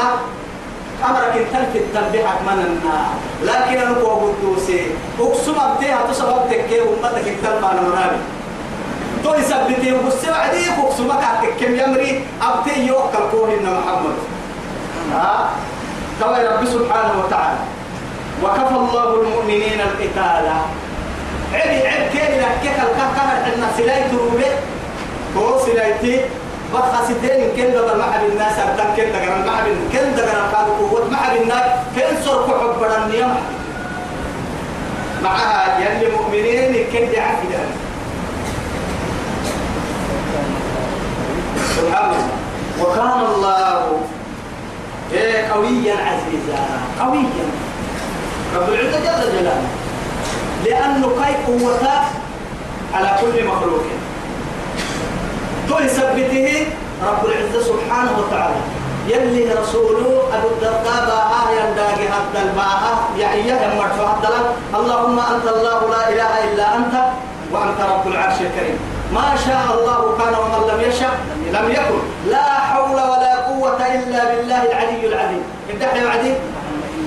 [1.09, 3.01] أمرك تلك التنبيح مننا
[3.43, 4.81] لكن أنا قوة قدوسه.
[5.21, 8.17] أقسم أبتيها تصبب تكيه أمتك التنبع نمرابي
[9.25, 14.17] تو يثبتي وبس وعدي أقسم أكاتك كم يمري أبتي يوكل كوهن محمد.
[15.13, 15.51] ها؟
[16.21, 17.59] توي رب سبحانه وتعالى
[18.43, 20.47] وكفى الله المؤمنين القتال.
[21.55, 24.53] عبي عب كيل لكك الكهكه حنا سلاي تروبه
[25.37, 26.21] هو سلايتي.
[26.75, 31.67] بخاستين كن دبر محب الناس أرتان كن دقر المحب كن دقر القاد قوة محب الناس
[31.97, 33.35] كن صرف حب النيم
[35.23, 37.43] معها يلي مؤمنين كن دعك
[41.77, 42.29] سبحان الله
[42.81, 44.01] وكان الله
[45.13, 46.63] إيه قويا عزيزا.
[47.01, 47.47] قويا.
[48.57, 49.69] رب العزة جل جلاله.
[50.65, 52.01] لأنه كي قوته
[52.95, 53.85] على كل مخلوق.
[55.69, 56.67] تثبته
[57.07, 58.61] رب العزة سبحانه وتعالى.
[59.09, 66.09] يلي رسوله أبو الدرداء باها ينداقي هذا الباها يعني يهمت فهذا اللهم أنت الله لا
[66.09, 66.95] إله إلا أنت
[67.53, 68.79] وأنت رب العرش الكريم.
[69.15, 71.15] ما شاء الله كان ومن لم يشاء
[71.53, 72.01] لم يكن.
[72.31, 75.43] لا حول ولا قوة إلا بالله العلي العظيم.
[75.71, 76.37] انتهى بعدين؟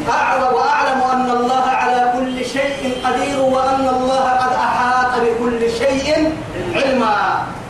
[0.10, 6.36] أعلم وأعلم أن الله على كل شيء قدير وأن الله قد أحاط بكل شيء
[6.76, 7.16] علما.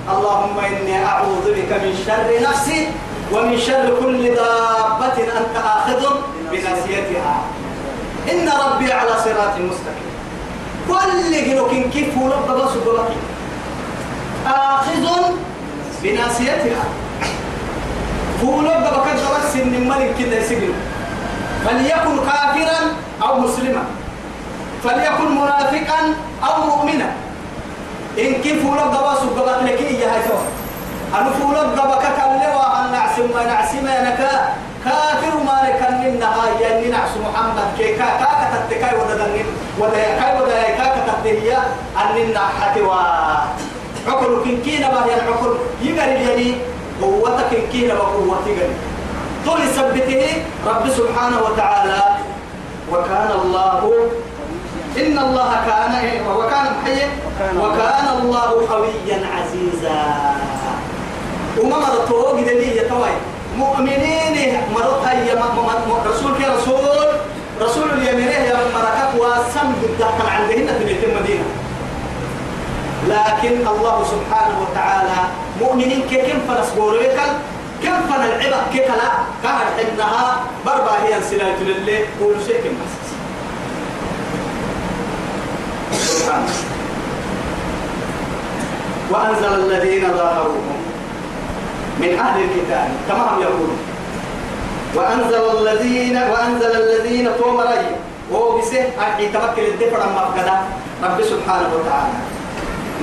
[0.10, 2.88] اللهم إني أعوذ بك من شر نفسي
[3.32, 6.02] ومن شر كل دابة أنت آخذ
[6.52, 7.36] بناسيتها
[8.32, 10.12] إن ربي على صراط مستقيم.
[10.90, 13.20] كل جنوك كيف ولب بس بلقي.
[14.48, 15.06] آخذ
[16.04, 16.84] بناسيتها
[18.42, 20.74] فولب بكت بس إن الملك كده يسجن
[21.66, 22.80] فليكن كافرا
[23.24, 23.84] أو مسلما.
[24.84, 27.12] فليكن منافقا أو مؤمنا.
[28.20, 30.22] إن كيف ولب بس بلقي لك إياه هاي
[31.22, 34.56] أنا فولب بكت اللواء أن نعسم ما نعسم نكا.
[34.86, 39.46] كافر ما لكن النهاية يعني نعس محمد كي كا كا كتتكاي وددن
[39.80, 41.58] ودا كاي ودا كا كتتهيا
[41.98, 42.92] أن النحة و
[44.08, 46.56] عقل كنكينا ما هي العقل يقري يعني
[47.02, 48.76] قوتك كنكينا وقوتك يقري
[49.46, 50.24] طول ثبته
[50.68, 52.02] رب سبحانه وتعالى.
[52.92, 53.82] وكان الله
[54.98, 55.94] إن الله كان
[56.38, 57.08] وكان محيي
[57.58, 58.50] وكان الله.
[58.70, 60.02] قويا عزيزا.
[61.62, 63.14] وما مرتوه قدنية توي.
[63.58, 65.36] مؤمنين مرت هي
[66.08, 67.08] رسول رسول.
[67.62, 71.46] رسول اليمين يا مركب وسم بالدخل عندهن في المدينة.
[73.10, 75.20] لكن الله سبحانه وتعالى
[75.62, 77.20] مؤمنين كم فنسبوريك
[77.84, 79.12] كم فن العبا كلا؟
[79.44, 82.76] كهر إنها بربا هي سلاية لله قول شيء كم
[89.12, 90.78] وأنزل الذين ظاهروهم
[92.00, 93.78] من أهل الكتاب تمام يقولون.
[94.96, 97.86] وأنزل الذين وأنزل الذين تومري
[98.32, 100.64] وهو بسه أن يتمكن الدفع عما بكذا
[101.04, 102.14] رب سبحانه وتعالى.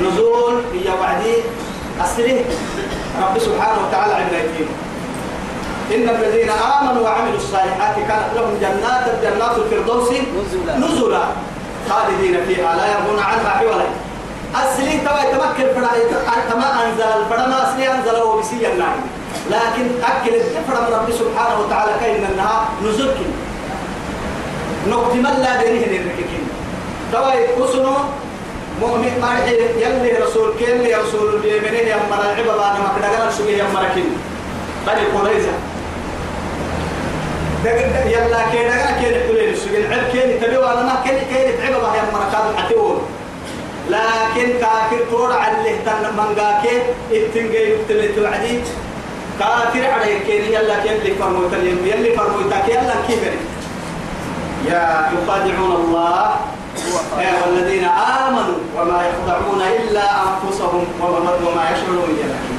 [0.03, 1.35] نزول هي وعدي
[2.01, 2.45] أسره.
[3.23, 4.69] رب سبحانه وتعالى عبادتين
[5.95, 10.09] إن الذين آمنوا وعملوا الصالحات كانت لهم جنات جنات الفردوس
[10.79, 11.25] نزلا.
[11.91, 12.77] خالدين فيها.
[12.77, 13.87] لا يرضون عنها حولا.
[14.55, 15.67] أسلي توا يتمكن
[16.51, 19.01] كما أنزل ما أسلي أنزل وبسي النعم
[19.51, 23.17] لكن أكل الدفر من رب سبحانه وتعالى كأن أنها نزلك
[24.89, 26.45] نقدم لا دينه نرككين
[27.13, 27.99] توا يقصنوا
[28.81, 29.31] مؤمن ما
[29.77, 33.65] يلي رسول كين يا رسول اليمين يا مرا العبا بانا ما كنا قال شو يا
[33.75, 34.09] مرا كين
[34.87, 35.53] بني قريزة
[38.15, 42.05] يلا كين أنا كين تقولين شو العب كين تبي وأنا ما كين كين تعبا يا
[42.13, 42.99] مرا كان حتقول
[43.91, 46.65] لكن كافر تور عليه تن منغاك
[47.13, 48.61] اتنجي يبتل توعدي
[49.41, 53.35] كافر عليه كين يلا كين اللي فرموت اليوم يلي فرموتك يلا كبر
[54.69, 56.31] يا يخادعون الله
[57.19, 62.51] يا والذين آمنوا وما يخدعون إلا أنفسهم وما يشعرون جلاله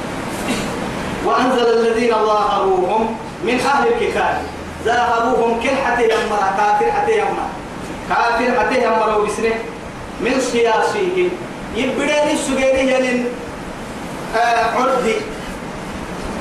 [1.26, 4.42] وأنزل الذين ظاهروهم من أهل الكتاب.
[4.84, 7.46] ظاهروهم كل حتى يمرا كافر حتى يمرا
[8.08, 9.54] كافر حتى يمرا وبسنه
[10.20, 11.30] من سياسيهم.
[11.76, 13.26] يبدأ السجيني يلين
[14.36, 15.14] آه عردي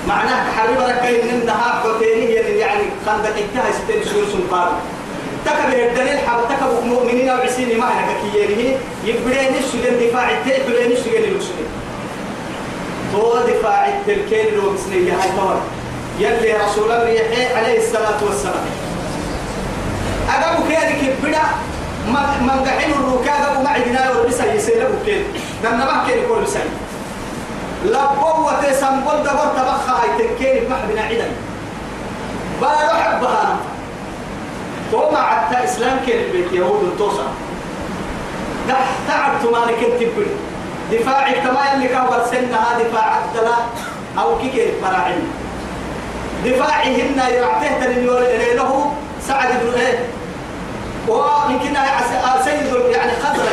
[0.08, 4.72] معناه حريم ركاين إنها حتيني يلين يعني خندق انتهى ستين سور سنقارو
[5.46, 10.86] تكبر الدليل حب تكبر مؤمنين أو عسيني ما هناك كيانه يبدأ السجين دفاع التلك يبدأ
[10.86, 11.68] السجين المسلم
[13.16, 15.62] هو دفاع التلكين لو بسنية هاي طور
[16.20, 17.20] يلي رسول الله
[17.56, 18.66] عليه الصلاة والسلام.
[20.30, 21.40] أقابو كيانك يبدأ
[22.42, 25.24] من قحين الركاب وما عندنا وربسا يسير بكين
[25.64, 26.60] نحن ما كان يقول بسي
[27.86, 31.32] لبوا تسمبل دبر تبخا هاي تنكين ما بنا عدن.
[32.62, 33.58] بلا حبها.
[34.94, 37.24] وما عدت إسلام كان البيت يهود توصل
[38.68, 38.76] ده
[39.08, 40.28] تعبت مالك أنت بل
[40.92, 43.56] دفاعك تما اللي كان سنها دفاع عدلا
[44.20, 45.32] أو كيكي مراعين
[46.46, 48.06] دفاعهن يعطيه تنين
[48.56, 48.92] له
[49.28, 50.00] سعد بن إيه.
[51.08, 51.76] ويمكن
[52.46, 53.44] سيد يعني خضر.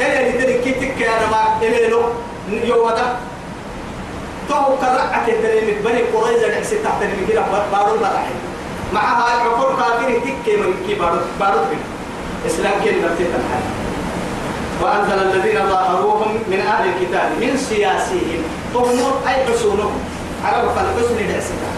[0.00, 2.12] إلى اللي تركي تك أنا ما إلى له
[2.50, 3.16] يوم ده.
[4.48, 8.26] تو كرعة الدليل بني قريظة نحسي تحت المكينة بارو راح
[8.94, 11.60] معها عقول كافر تك من كي بارو بارو
[12.46, 13.64] إسلام كلمة تتنحل
[14.82, 18.42] وأنزل الذين ظاهروهم من أهل الكتاب من سياسيهم.
[18.74, 19.94] تهمر أي حصولهم
[20.44, 21.68] عرب فالحسن العسكة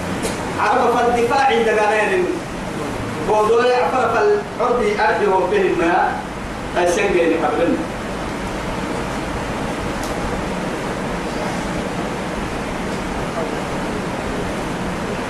[0.61, 2.25] عرب فالدفاع دقانين
[3.29, 5.79] بودوي عفر فالعرض أرجه بهم.
[5.79, 6.13] ما
[6.83, 7.94] السنجين قبلنا.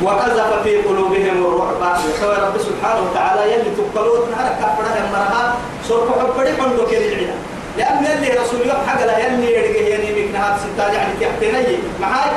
[0.04, 1.96] وقذف في قلوبهم الرعب.
[2.08, 5.54] يسوى رب سبحانه وتعالى يلي تقلوت نهارك كفرها مرها
[5.88, 7.34] سرق حبري حندو كري العلا
[7.78, 12.30] لأن يلي رسول الله حق لا يلي يرجع يعني مكنها ستة يعني تحتني معاي؟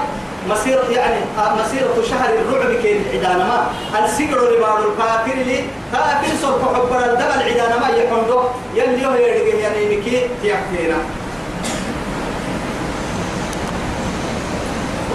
[0.49, 1.19] مسيرة يعني
[1.61, 3.45] مسيرة شهر الرعب كين العدانة
[3.93, 5.63] ما السجر لبعض الكافر لي.
[5.93, 8.39] كافر سرق حبر الدم العدانة ما يحندو
[8.75, 10.97] يلي يرجع يعني مكي تحتنا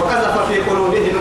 [0.01, 1.19] وقذف في قلوبهم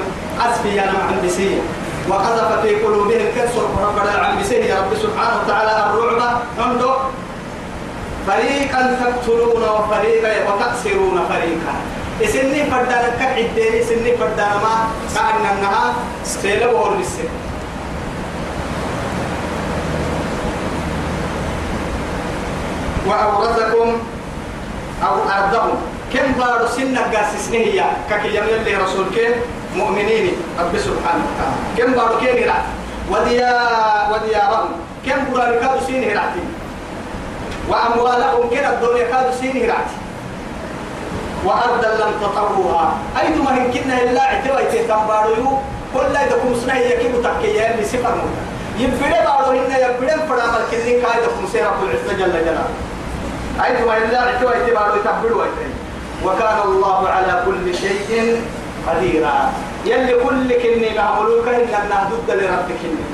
[0.50, 1.60] أسفي أنا عن بسية
[2.08, 6.38] وقذف في قلوبهم كسر ربنا عن بسية يا رب سبحانه وتعالى الرعب.
[6.58, 6.94] عنده
[8.26, 11.74] فريقا تقتلون وفريقا وتأسرون فريقا.
[12.24, 14.74] إسني فردانا كعدين إسني فردانا ما
[15.14, 17.28] كأن النها سيلو السن
[23.06, 23.88] وأورثكم
[25.06, 25.76] أو أرضهم.
[26.14, 29.32] كم بارو سنة قاسسنه هي؟ كك يمن اللي رسول كين
[29.76, 31.56] مؤمنين رب سبحانه وتعالى.
[31.78, 32.66] كم بارو كين رأت
[33.10, 33.52] وديا
[34.12, 34.70] وديارهم.
[35.06, 36.44] كم كادو سينه رأتي
[37.68, 39.96] وأموالهم كن الدنيا كادو سينه رأتي
[41.44, 42.86] وأرضا لم تطروها.
[43.20, 45.58] أيتما إن كنا إلا اعتوى كم بارو
[45.94, 48.42] كل إذا كم سنة يكيب تكيا اللي سفر موتا.
[48.78, 52.64] يبدأ بارو هنا يبدأ فدا ملكني كايد كم سيرة كل عزة جل جلاله.
[53.64, 55.44] أيتما إلا اعتوى بارو يتبروا
[56.24, 58.42] وكان الله على كل شيء
[58.86, 59.52] قديرا
[59.86, 61.66] يلي كل كني بعملوك إن
[62.10, 63.04] ضد لربك كني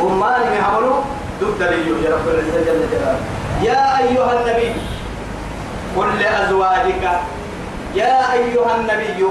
[0.00, 1.00] أمان يعملوا
[1.42, 3.20] ضد لي يا رب العزة جل جلاله.
[3.62, 4.72] يا أيها النبي
[5.96, 7.04] قل لأزواجك
[7.94, 9.24] يا أيها النبي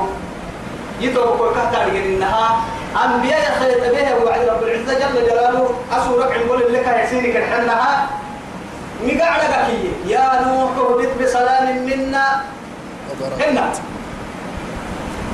[1.02, 2.62] يتوقع كتار إنها
[3.06, 5.69] أنبياء خيط بها وعد رب العزة جل جلاله.
[5.91, 8.08] أسورك عقول لك يا سيدي كالحنها
[9.04, 9.56] مقعدك
[10.08, 12.26] يا نوح اهبط بسلام منا.
[13.48, 13.71] إنا.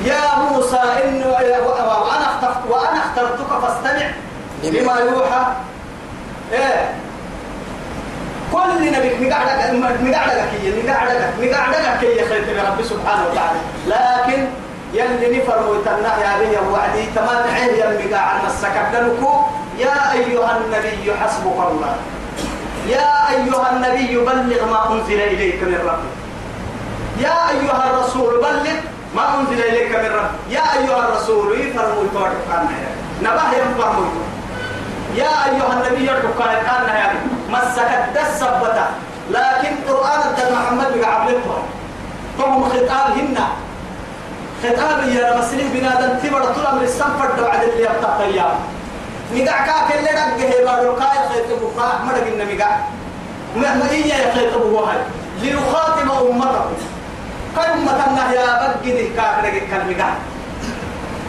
[0.04, 1.22] يا موسى إن
[2.02, 4.10] وأنا اخترت وأنا اخترتك فاستمع
[4.64, 5.46] لما يوحى.
[6.52, 6.94] إيه.
[8.52, 13.58] كل نبيك مقعدك مقعدك هي مقعدك مقعدك هي خير من رب سبحانه وتعالى.
[13.86, 14.46] لكن
[14.92, 18.92] يلي نفر ويتنع يا به وعدي تمام عين يلي قاعد مسكك
[19.78, 21.96] يا أيها النبي حسبك الله.
[22.88, 26.12] يا أيها النبي بلغ ما أنزل إليك من ربك.
[27.24, 32.68] يا أيها الرسول بلغ ما أنزل إليك من ربك يا أيها الرسول يفرموا يتوارك كان
[33.22, 34.06] نباه يفرموا
[35.16, 37.18] يا أيها النبي كان كان يعني
[37.50, 38.90] مسكت دسبتا
[39.30, 41.62] لكن قرآن الدل محمد بقعبلته
[42.38, 43.36] فهم خطابهن.
[44.62, 48.54] خطاب يا مسلم بنادم تبر طول أمر السنفر دوعد اللي يبتقى أيام
[49.34, 52.76] مقع كاك اللي رقه بارو كاي خيط بقاء مرق إن مقع
[53.56, 54.98] مهما إيا يخيط بوهاي
[55.42, 56.91] ليخاطب أمته.
[57.56, 60.10] كاي أمتنا يا بقدي كاك رقه كالمقع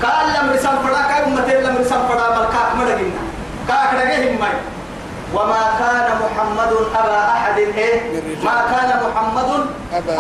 [0.04, 3.12] قال لم رسال فدا كاي أمتين لم رسال فدا ملكاك مرق إن
[3.68, 4.54] كاك رقه همي.
[5.34, 8.02] وما كان محمد أبا أحد إيه؟
[8.46, 9.50] ما كان محمد
[9.94, 10.14] أبا.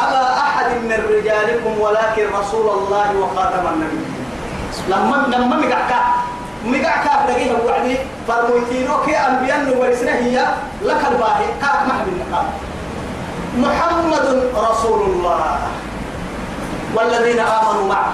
[0.47, 4.01] أحد من رجالكم ولكن رسول الله وخاتم النبي
[4.89, 5.93] لما لما مقعك
[6.65, 10.37] مقعك أبدأيه وعدي فرمويتينو كي أنبياء ورسنا هي
[10.81, 12.47] لك الباهي كاك النقاب
[13.57, 15.57] محمد رسول الله.
[16.95, 18.13] والذين آمنوا معه.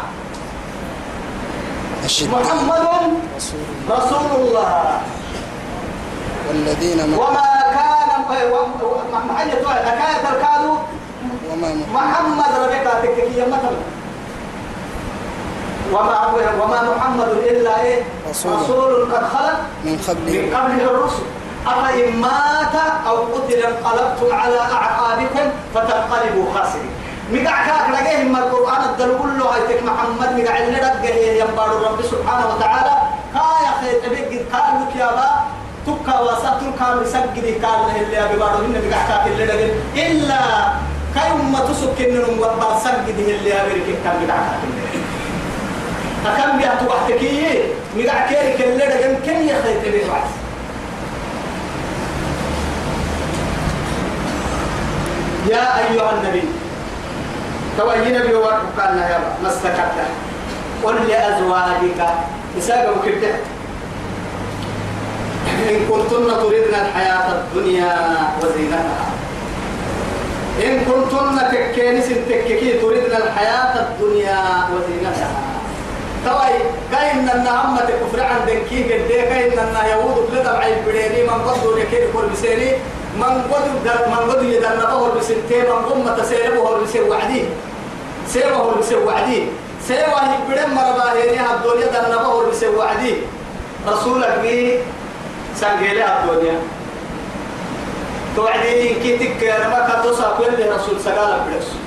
[2.32, 2.84] محمد
[3.90, 5.00] رسول الله.
[6.48, 8.10] والذين وما كان
[9.30, 10.74] محيط حكاية الكادو
[11.52, 13.80] وما م- محمد ربك تكتكية مثلا.
[15.94, 16.18] وما
[16.64, 18.54] وما محمد إلا إيه؟ رسول.
[18.54, 21.24] رسول قد خلت من من قبل قبله الرسل.
[21.68, 22.76] أفإن مات
[23.08, 25.46] أو قتل انقلبتم على أعقابكم
[25.76, 26.92] فتنقلبوا خاسرين.
[27.32, 27.69] مقع كاك لقيه ما
[29.00, 29.56] الدل كله.
[29.56, 32.94] هيتك محمد مقع اللي رقه ينبار الرب سبحانه وتعالى.
[33.34, 35.30] كايا خيط بيقد كان لك يا با.
[35.88, 38.66] تكا وسطر كان مسجد كان له اللي أبي بارو.
[38.66, 40.40] إن مقع كاك اللي رقه إلا
[41.16, 44.84] كاي أمة تسك إنهم وبار سجد اللي أبي كان مقع كاك اللي
[46.28, 47.64] أكم بيها توحتكي
[47.96, 50.10] مقع كيرك اللي رقه كن يخيط بيه
[55.50, 56.44] يا أيها النبي.
[57.80, 59.96] توجه نبي وقال يا ما استكت
[60.84, 62.02] قل لأزواجك.
[62.58, 63.32] إساقه كده
[65.70, 67.96] إن كنتن تريدن الحياة الدنيا
[68.42, 69.06] وزينتها.
[70.66, 75.30] إن كنتن تكينس تككي تريدن الحياة الدنيا وزينتها.
[76.26, 76.56] توي
[76.92, 81.80] كاين ان هم تكفر عن دنكي قد كاين ان يهود بلد بعيد بديني من قد
[81.80, 82.72] لكي كل بسيني
[83.18, 83.66] من قد
[84.08, 87.44] من قد يدنا بهر بسنتين من قم تسيره هو بسير وعدي.
[88.34, 89.44] سيرة هو بسير وعدي.
[89.88, 93.16] سيرة يبدن مرباهيني الدنيا دنا بهر بسير وعدي.
[93.88, 94.80] رسولك بي
[95.56, 96.60] سانجيلي الدنيا.
[98.36, 101.78] توعدي كي تكرمك توصل كل رسول سقالك بلسو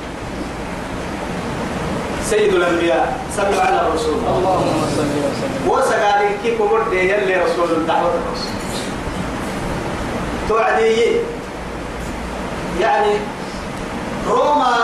[2.31, 4.15] سيد الأنبياء صلوا على الرسول.
[4.15, 5.69] اللهم صل وسلم.
[5.69, 8.15] وسقالي كي كبر دي يلي رسول الدعوة.
[8.15, 8.53] الرسول
[10.49, 11.17] توعدي
[12.81, 13.15] يعني
[14.29, 14.77] روما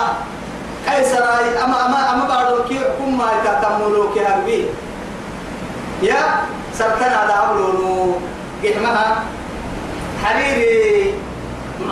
[0.86, 1.24] قيصر
[1.64, 4.66] أما أما أما بعد كي حكم ما تتملوا كي هربي.
[6.02, 6.20] يا
[6.78, 8.14] سرتنا عملوا
[8.64, 9.22] قحمها
[10.24, 11.14] حريري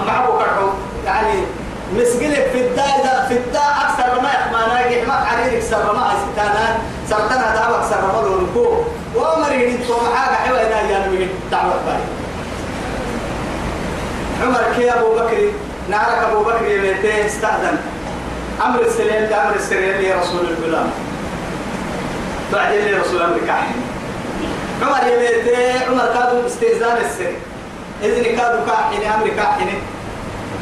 [0.06, 0.68] معه كرحو.
[1.06, 1.34] يعني
[1.94, 4.78] مسجلك في الداء في الداء أكثر ما يحمانا.
[4.78, 6.78] قحمة حريرك سر ما ستانا.
[7.10, 8.66] سرتنا هذا أكثر ما لونكو.
[9.16, 12.06] ومري انتو حاجة حلوة هنا يا نبي دعوة بالي
[14.42, 15.52] عمر كي أبو بكر
[15.90, 17.78] نعرك أبو بكر يبيته استأذن.
[18.64, 20.90] أمر السليم أمر السليم يا رسول الغلام
[22.52, 23.54] بعدين لي رسول أمريكا
[24.82, 27.32] عمر يبيته عمر كادوا استئذان السر
[28.02, 29.68] إذن كادوا كاحين أمريكا حين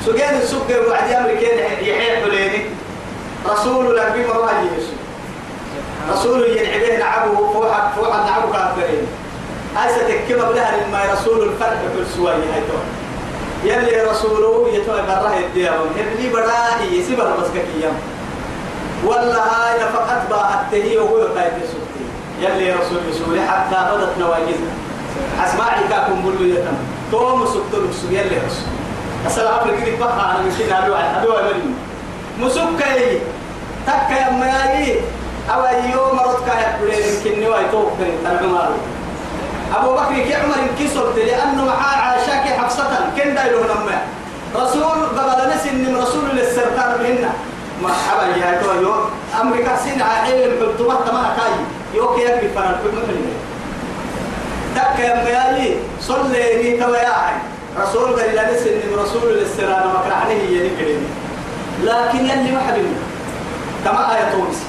[0.06, 2.64] سجين السكر وعد أمريكا يحيى حليني
[3.46, 4.94] رسول الله بما يسوع.
[6.12, 9.06] رسول ينعبه نعبه فوحد فوحد نعبه كافرين.
[9.76, 12.62] هاي ستكما بلها لما رسول الفرح في السوية هاي
[13.64, 17.94] يلي رسوله يتوى براه الديهم ابني براه يسيبها بس كيام
[19.06, 22.04] والله هاي فقط باهته وهو قايد سوتي.
[22.40, 24.74] يلي رسول يسوع حتى بدت نواجزها
[25.44, 26.76] اسمعي كاكم بلو يتم
[27.12, 28.68] توم سكتلك سو يلي رسول.
[29.26, 31.54] السلام عليكم بقى أنا مش نادو على ادو على
[32.40, 33.20] مسكي
[33.86, 35.00] تك يا ماي
[35.50, 35.62] أو
[35.92, 38.70] يوم مرض كايا بلين يمكن نواي توقف العمر
[39.72, 43.10] أبو بكر كي عمر انكسرت لأنه معاه عاشاك حفصة.
[43.16, 44.02] كن دايلو نما
[44.56, 47.28] رسول قبل نسن رسول للسرطان بهن.
[47.82, 48.94] مرحبا يا تو يو
[49.40, 51.54] أمريكا سين عائل بالطبع تما كاي.
[51.94, 53.12] يو كي يكفي فنا الحكم
[54.74, 57.12] تك يا ميالي صلي لي توايا
[57.80, 59.92] رسول قال لا نسن رسول للسرطان.
[60.04, 60.98] كان عليه يلي
[61.82, 63.02] لكن يلي ما حبيبنا
[63.84, 64.62] كما آية تونس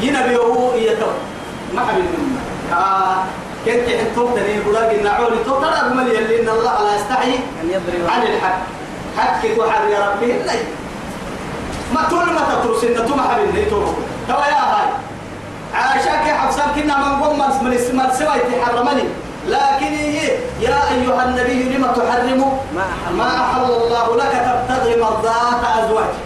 [0.00, 1.06] ينبي هو يتو
[1.74, 2.18] ما حبيبنا
[2.72, 3.16] آه.
[3.64, 7.34] كنت حتوك دني بلاق النعول تو ترى بملي اللي إن الله لا يستحي
[8.08, 8.58] عن الحق.
[9.18, 10.52] حق وحر يا ربي لا.
[11.94, 13.80] ما طول ما تترس إن تو ما حبيبنا تو
[14.28, 14.88] تو يا هاي.
[15.74, 19.04] عاشاك حفصان كنا من قوم من اسم سوى تحرمني.
[19.48, 20.28] لكن هي
[20.60, 22.58] يا أيها النبي لما تحرم؟
[23.16, 24.16] ما أحل الله.
[24.16, 26.24] لك تبتغي مرضات أزواجك.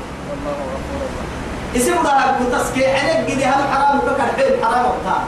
[1.76, 4.00] اسم ده بتسكي عليك قدي هم حرام
[4.36, 5.24] حين حرام وقتها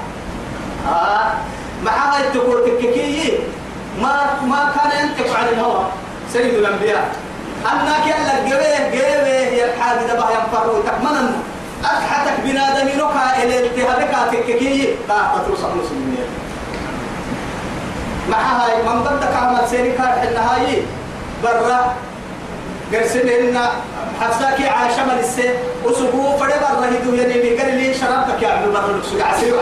[0.89, 1.33] آه.
[1.85, 3.39] مع هاي تقول تككي
[4.03, 5.85] ما ما كان ينطق عن الهوى.
[6.33, 7.13] سيد الأنبياء.
[7.73, 11.33] أنك يلا جبه جبه يا الحاج ده بقى ينفروا تكمنا
[11.85, 16.27] أكحتك بنادم نكا إلى التهابك تككي لا تترس المسلمين.
[18.31, 18.83] مع هاي.
[18.83, 19.69] من ضدك عمل
[19.99, 20.83] حنا هاي.
[21.43, 21.95] برا.
[22.95, 23.59] قرسلهن
[24.21, 25.51] حفصاك عاشا من السي.
[25.85, 26.87] وسقوا فدي برا.
[26.87, 29.55] هدو يعني بيقال لي شربتك يا عبد لك عسير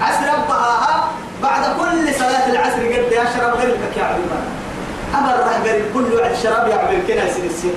[0.00, 1.04] عسر أبها
[1.42, 4.42] بعد كل صلاة العصر قد يا شرب غيرك يا برا
[5.18, 7.70] أمر راح قال كل واحد شراب يا عبد الكنا يصير السي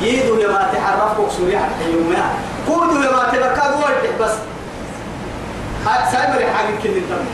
[0.00, 2.34] يدو يا ما تحرفوا سوريا حتى يومها
[2.68, 3.10] كودوا يا.
[3.10, 4.30] ما تبكى بس.
[5.86, 7.24] هاي سايبر حاجة كل الدم.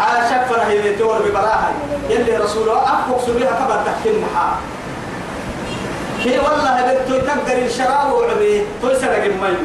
[0.00, 1.72] على شفرة هي تور ببراها
[2.10, 4.56] يلي رسوله أفوق سوريا كبر تحكي المحا
[6.22, 9.56] كي والله بدتو تقدر الشراب وعبي تويسر المي.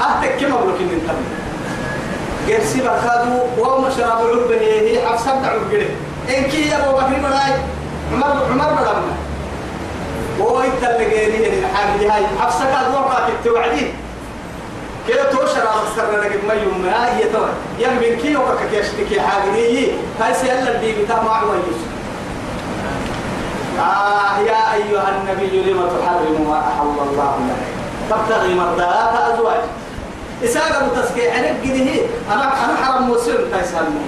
[0.00, 1.00] أهتك كما بقولك إن
[2.48, 5.86] قرسي بكادو وهم شراب العربة هي حفصة بتاع العربة
[6.38, 7.52] إن كي يا أبو بكر براي
[8.12, 9.14] عمر عمر برمنا
[10.40, 12.24] وإنت اللي جيني الحاجة هاي.
[12.40, 13.92] حفصة كادو وقعت التوعدين
[15.08, 17.44] كده توشر على السر لك ما يوم ما هي تو
[17.78, 19.88] يم بين كيو كك كيشتكي حاجة دي
[20.20, 21.52] هاي سيلا دي بتاع ما هو
[23.80, 27.56] آه يا أيها النبي لما تحرم ما أحل الله لك؟
[28.10, 29.60] تبتغي مرضات أزواج.
[30.44, 31.90] إساقة متسكي عنك قده
[32.32, 34.04] أنا أنا حرم مسلم تيسالني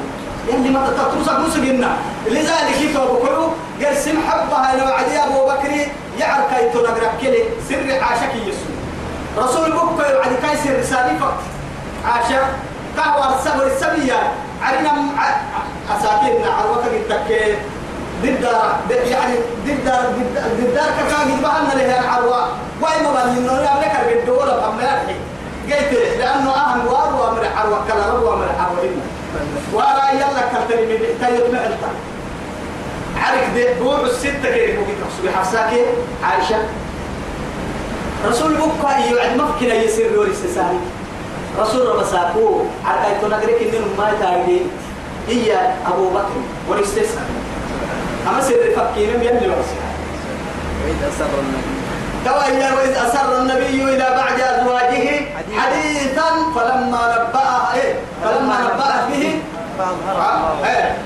[0.50, 5.70] يعني ما تترسك مسجنا لذلك يتوب كله قرسم حبها لو عدي أبو بكر
[6.18, 8.76] يعرف كي تنقرأ كلي سر عاشك يسوع.
[9.38, 11.42] رسول بكر يوعد كاي سر رسالة فقط.
[12.04, 12.40] عاشا
[12.96, 14.32] كهوى السبر السبية
[14.62, 14.92] عرنا
[15.90, 17.54] أساكيرنا عروك التكي
[18.22, 18.46] ضد
[19.10, 19.34] يعني
[19.66, 22.48] ضد ضد ضد كاكا بحنا له العروة.
[22.82, 25.14] وين ما بني إنه يملك الدولة أما يرحي
[25.72, 28.90] قلت لأنه أهم وارو أمر عروة كلا ربو أمر عروة
[29.72, 31.90] ولا يلا كتري من تيت معلتا
[33.24, 35.84] عارف ده بوع الستة كده ممكن تحسبي حفصاكي
[36.24, 36.56] عائشة.
[38.28, 40.78] رسول بكا يوعد مفكنا يسير وري سساني
[41.58, 44.60] رسول رب ساكو عركا يتنقرك إنه ما تايدي
[45.28, 46.36] إيا أبو بكر
[46.68, 47.20] ورستسا
[48.28, 49.86] أما سر فكينا يلي ورسها
[50.84, 51.76] وإذ أسر النبي.
[52.24, 55.60] تويا وإذ أسر النبي إلى بعد أزواجه حديثاً.
[55.60, 57.94] حديثا فلما نبأها إيه
[58.24, 59.38] فلما نبأت به
[59.78, 60.96] فأظهره آه، الله إيه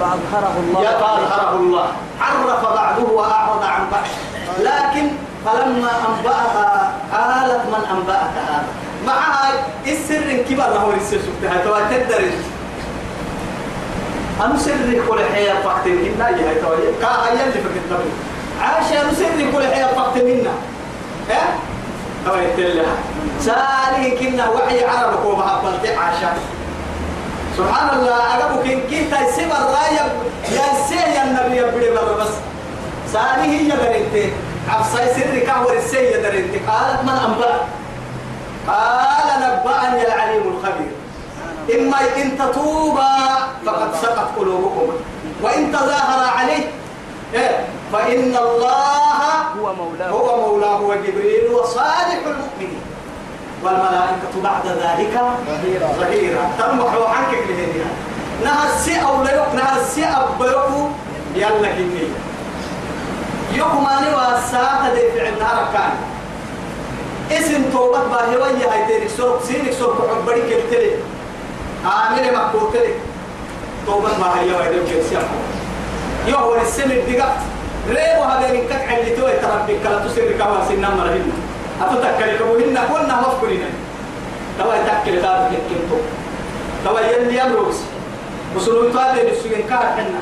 [0.00, 0.80] فأظهره الله.
[0.82, 1.86] فأظهره الله.
[2.20, 4.06] عرف بعضه وأعرض عن بعض
[4.60, 5.08] لكن
[5.44, 8.64] فلما أنبأها قالت من أنبأك هذا؟
[9.06, 9.52] معها
[9.86, 12.32] السر كبر له السر سبتها توا تدرج
[14.44, 16.76] أنا سر كل حياة فقط منا؟ يا توا.
[17.00, 18.10] كا هيا اللي فكت نبي
[18.62, 20.50] عاشا سر كل حياة فقط منا؟
[21.30, 21.50] إيه
[22.26, 22.94] توا يتلها.
[23.40, 26.34] سالي كنا وحي عربك ومحبة عاشا.
[27.58, 28.18] سبحان الله
[28.90, 30.10] كنت سبر رايب
[30.54, 32.34] يا سي يا النبي يبدي بر بس.
[33.12, 34.14] سالي هي درنت
[34.68, 37.54] عفصاي سر كهور السي درنت قالت من أنبأ؟
[38.68, 40.92] قال نبأني العليم الخبير.
[41.74, 43.14] إما إن تتوبا
[43.66, 44.92] فقد سقط قلوبكم.
[45.42, 46.64] وإن تظاهر عليه
[47.34, 49.20] إيه؟ فإن الله
[49.60, 50.10] هو مولاه.
[50.10, 52.82] هو مولاه وجبريل وصالح المؤمنين.
[53.64, 55.20] والملائكة بعد ذلك
[55.98, 57.84] ظهيرا تنمح عنك لهذه
[58.44, 60.88] نها السي أو لا يق نها السي أب يقو.
[61.34, 62.08] يلا كني
[63.54, 65.90] يقو ما نوى الساعة دي في عندنا ركان
[67.32, 67.62] اسم
[68.10, 70.90] باهي ويا هاي تيري سوق سينك سوق حبري كبتلي.
[71.84, 72.94] عامل مكوتلي
[73.86, 75.38] توبة باهي ويا دي كيف سيحو
[76.26, 77.42] يهو السن الدقاء
[77.88, 81.32] ريبو هذا من كك اللي توي تربي كلا تسير كما سنة مرهن
[81.82, 83.64] أتتكلم كبوهن كنا مفكرين.
[84.58, 85.98] توا يتأكل دار كنتو
[86.84, 87.78] توا يلي يمرقس
[88.56, 90.20] وصلوا يطالع للسجن كار حنا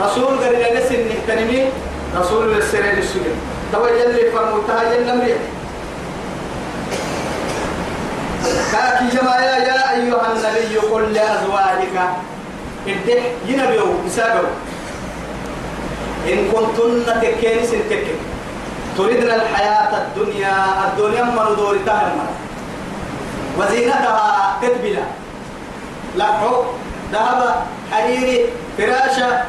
[0.00, 1.68] رسول قال لنا سن تنمي
[2.16, 3.36] رسول السر للسجن
[3.72, 5.36] توا يلي فرموتها يلي مريح.
[8.72, 11.96] كاكي جماعة يا أيها النبي قل لأزواجك.
[12.86, 14.48] الدح ينبيو يسابوا
[16.28, 18.18] إن كنتن تكين سنتكين
[18.96, 20.54] تريدن الحياة الدنيا
[20.88, 22.26] الدنيا من دور تهرمنا
[23.58, 25.02] وزينتها تتبلا
[26.16, 26.62] لحو
[27.12, 27.54] ذهب
[27.92, 28.46] حريري
[28.78, 29.42] فراشة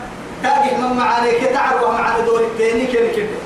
[0.43, 3.38] تاجح من معاني كتعب معاني دور التاني كن كده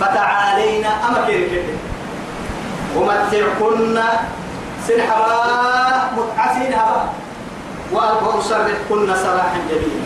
[0.00, 1.74] فتعالينا أما كن كده
[2.96, 3.98] ومتعكن
[4.88, 7.08] سنحبا متعسين هبا.
[7.92, 10.04] وأسرحكن سراحا جميلا.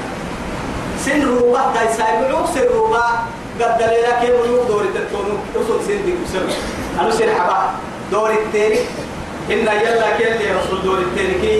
[1.04, 3.04] سن روبا كاي سايبعوك سن روبا
[3.60, 6.42] قد دليلا كي ملوك دوري تتونو وصل سن دي كسر.
[7.00, 7.70] أنا سن حبا.
[8.12, 8.78] دوري التاني.
[9.50, 11.52] إن يلا كيلي رسول دوري التاني؟ كي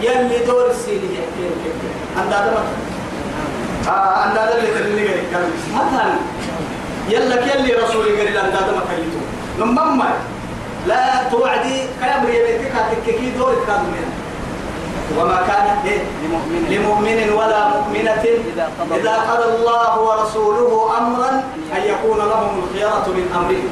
[0.00, 1.70] يلي دور السيني يحكي كي
[2.16, 2.78] عند هذا مثلا
[3.94, 6.14] آه عند هذا اللي تلني قال كلام مثلا
[7.08, 8.98] يلا كيلي رسول قال عند هذا مثلا
[9.58, 10.10] نمما
[10.86, 11.76] لا توعدي.
[12.00, 14.08] كلام ريبتك هتككي دوري كادمين
[15.18, 16.62] وما كان إيه؟ لمؤمن.
[16.70, 18.24] لمؤمن ولا مؤمنة
[18.98, 21.30] إذا قضى الله ورسوله أمرا
[21.76, 23.64] أن يكون لهم الخيارة من أمره.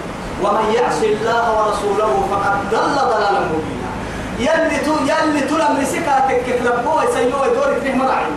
[0.42, 3.90] ومن يعص الله ورسوله فقد ضل ضلالا مبينا.
[4.38, 8.32] يلي تو يلي تو لم سكاتك كتلبوه يسيوه دور اثنين مرعي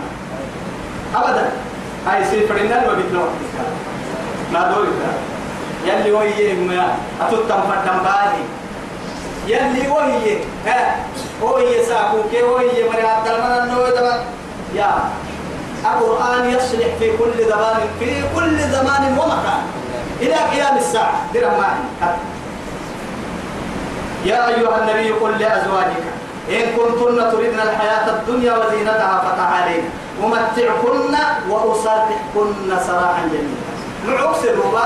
[1.14, 1.50] أبدا.
[2.06, 3.22] هاي سير فرنان وبيتنا
[4.52, 4.86] ما دور
[5.86, 6.70] يلي هو يهم
[7.20, 8.42] أتوتم فتم بالي
[9.46, 10.96] يلي وهي ها؟
[11.42, 14.24] هو يساكو كي هو يمري عبد المنان نو دبا
[14.74, 14.90] يا
[15.84, 19.62] القرآن يصلح في كل زمان في كل زمان ومكان.
[20.20, 21.64] إلى قيام الساعة درهم
[24.24, 26.04] يا أيها النبي قل لأزواجك
[26.50, 29.84] إن كنتن تردن الحياة الدنيا وزينتها فتعالين.
[30.22, 31.14] ومتعكن
[31.50, 33.56] وأسرحكن سراحا جميلا.
[34.06, 34.80] معوك سروا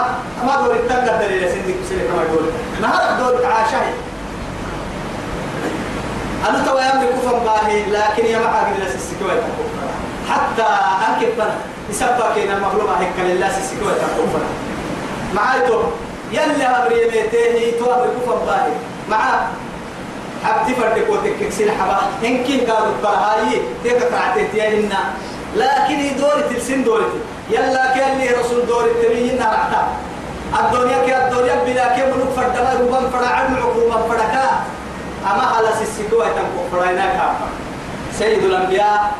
[0.47, 2.45] ما دور التنقى دليل سندك بسلك ما يقول.
[2.83, 3.93] نهار دور عاشاي
[6.49, 9.43] أنا تو يملك كفر باهي لكن يا معاك لله السكوة
[10.31, 10.67] حتى
[11.09, 11.55] أنكب بنا
[11.91, 14.43] يسبق إن المغلوبة هيك لله السكوة تكفر.
[15.35, 15.81] معايتو
[16.33, 18.73] يلي أمري ميتيه تو أمر كفر باهي
[19.11, 19.41] معاه
[20.45, 24.93] حبتي فردك وتكك سين حبا إن كين قالوا برهاي تيك قرعتي تيهن
[25.57, 27.05] لكن دوري تلسين دوري
[27.51, 29.83] يلا كان لي رسول دور التبيين نرعتا
[30.61, 34.47] الدنيا كي الدنيا بلا كي ملوك فردما ربما فرعا عقوبا فردكا
[35.25, 37.49] أما على سيسكوا يتنقوا فرعنا كافا
[38.19, 39.13] سيد الأنبياء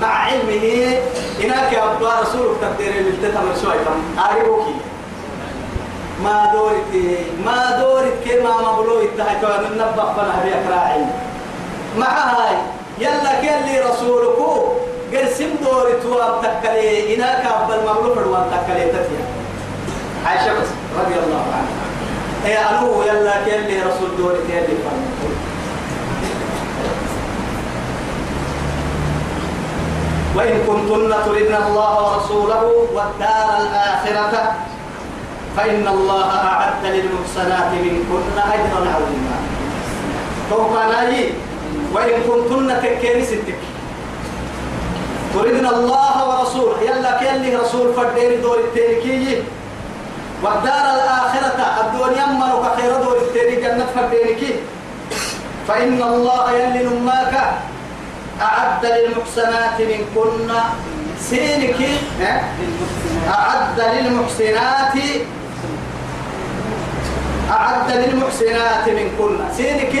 [0.00, 0.98] مع علمه
[1.44, 3.86] إنك أبدا رسولك تقدير اللي تتمر شوية
[4.18, 4.74] أعرفوكي
[6.24, 6.92] ما دورت
[7.44, 11.04] ما دورت كما مبلو التحت من نبق فنا بيك راعي
[11.98, 12.56] مع هاي
[12.98, 14.34] يلا كلي رسولك.
[15.14, 19.24] قرسم دورت وابتكلي إنك أبدا المبلو فروان تكلي تتيا
[20.26, 20.52] عائشة
[20.98, 21.83] رضي الله عنها.
[22.44, 25.20] هي أنو يلا كلي رسول دورت يلي فرمت
[30.36, 32.62] وإن كنتن تردن الله ورسوله
[32.94, 34.54] والدار الآخرة
[35.56, 39.36] فإن الله أعد للمحسنات منكن أجرا عظيما.
[40.50, 41.24] توقع ناجي؟
[41.94, 43.60] وإن كنتن تكيني ستك.
[45.34, 46.82] تردن الله ورسوله.
[46.82, 49.42] يلا كيلي رسول فردين دور التيركي
[50.44, 54.42] والدار الآخرة الدنيا مرك خير دور التيري جنة فردينك.
[55.68, 57.34] فإن الله يلي نماك
[58.42, 60.48] أعد للمحسنات منكن
[61.20, 61.80] سينك.
[63.28, 64.94] أعد للمحسنات
[67.50, 69.94] أعد للمحسنات منكن سينك.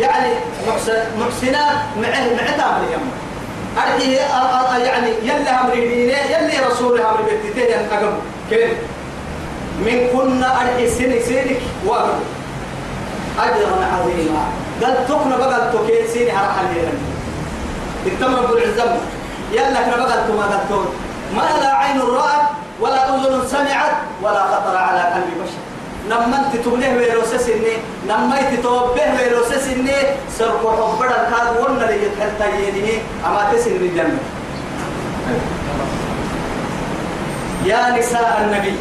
[0.00, 0.32] يعني
[0.68, 2.24] محسن محسنات معه
[2.68, 3.04] أمر يم.
[3.76, 4.04] أرجه
[4.84, 8.12] يعني يلا أمر دينه يلي رسول أمر بيتين أقم
[8.50, 8.68] كين
[9.80, 12.20] من كنا أرجه سينك سينك وأمر
[13.38, 14.44] أجرا عظيما
[14.82, 17.12] قال تقنا بقى تكين سيني هرحل ليرني
[18.06, 18.96] التم رب العزة
[19.52, 20.60] يلا كنا بقى ما
[21.36, 22.46] ما لا عين رأت
[22.80, 23.92] ولا أذن سمعت
[24.22, 25.62] ولا خطر على قلب بشر.
[26.10, 27.76] لما انت ويروسس اني
[28.08, 29.92] لما توبه ويروسس اني
[30.38, 34.18] سرق حبڑا كاد ونا لي يتحلتا يديه أما تسن الجنة
[37.64, 38.74] يا نساء النبي.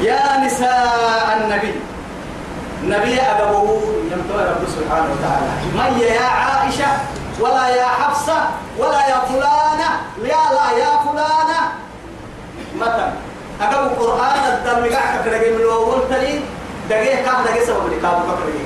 [0.00, 1.74] يا نساء النبي.
[2.84, 3.82] نبي أبوه
[4.12, 5.50] يمتوى رب سبحانه وتعالى.
[5.74, 6.86] من يا عائشة
[7.40, 8.38] ولا يا حفصة
[8.78, 9.90] ولا يا فلانة.
[10.22, 11.60] يا لا يا فلانة.
[12.76, 13.12] مثلا
[13.60, 16.40] أقول القرآن الدم قاعد كرجع من الأول تلي.
[16.90, 18.64] دقيقة كم دقيقة سبب اللي كابو كرجع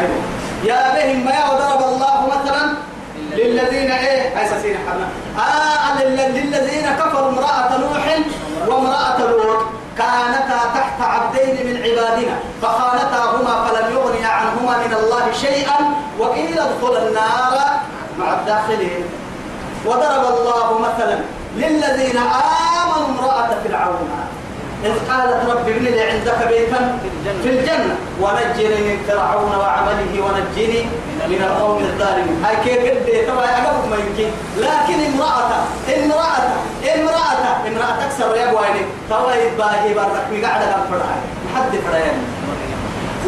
[0.00, 0.20] أيوة.
[0.64, 2.72] يا بهم ما وضرب الله مثلا
[3.32, 5.08] للذين إيه؟ هاي سسين حنا
[5.44, 8.18] آه للذين كفروا امرأة نوح
[8.68, 9.62] وامرأة لوط.
[9.98, 15.78] كانتا تحت عبدين من عبادنا فخانتاهما فلم يغني عنهما من الله شيئا
[16.18, 17.54] وقيل ادخل النار
[18.18, 19.04] مع الداخلين.
[19.86, 21.18] وضرب الله مثلا
[21.56, 24.10] للذين آمنوا امرأة فرعون.
[24.84, 26.98] إذ قالت رب ابن لي عندك بيتا
[27.42, 27.96] في الجنة.
[28.20, 30.82] ونجني من فرعون وعمله ونجني
[31.28, 32.44] من القوم الظالمين.
[32.44, 34.30] هاي كيف قد طبعا أقرب ما يمكن.
[34.58, 35.50] لكن امرأة
[35.96, 36.46] امرأة
[36.94, 41.20] امرأة امرأة تكسر يا بويني توا يتباهي برك قاعدة كم فرعي
[41.56, 42.10] حد فرعي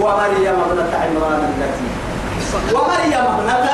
[0.01, 1.89] ومريم ابنة عمران التي
[2.75, 3.69] ومريم ابنة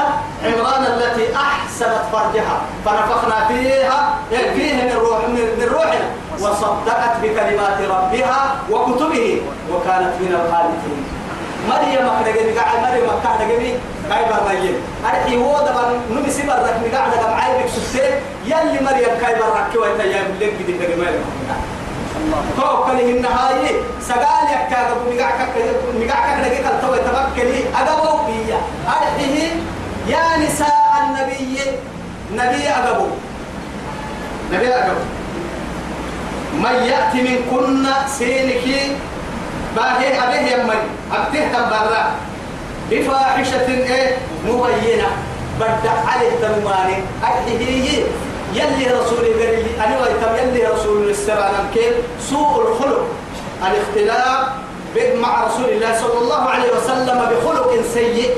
[0.44, 2.60] عمران التي أحسنت فرجها.
[2.84, 6.08] فنفخنا فيها فيه من روح من روحنا.
[6.40, 11.04] وصدقت بكلمات ربها وكتبه وكانت من القانتين.
[11.68, 13.72] مريم كنجي قاعد مريم قاعد جمي
[14.08, 18.04] كاي برمجين أرحي هو دبا نبي سبر رك قاعد دبا عايبك سبتي
[18.44, 21.14] يلي مريم كاي برك ويتا يا بلك بدي تجمل
[22.56, 25.40] توكل النهاية سقال يكاد مقعك
[26.00, 27.64] مقعك نجي كل توي تبكلي.
[27.80, 28.58] أجابوا بيا
[28.88, 29.48] أرحيه
[30.08, 31.58] يا نساء النبي.
[32.32, 33.16] نبي أجابوا
[34.52, 35.04] نبي أجابوا
[36.62, 38.64] من يأتي من كنا سينك
[39.76, 40.80] باهي أبيه يمن
[41.12, 42.04] أبته تبرا
[42.90, 45.08] بفاحشة إيه؟ مبينة.
[45.60, 48.02] بدأ عليه تنماني أرحيه
[48.54, 51.94] يلي رسول قال أنا ويتم يلي رسول السلام كيف؟
[52.30, 53.06] سوء الخلق.
[53.66, 54.48] الاختلاف
[55.20, 58.30] مع رسول الله صلى الله عليه وسلم بخلق سيء.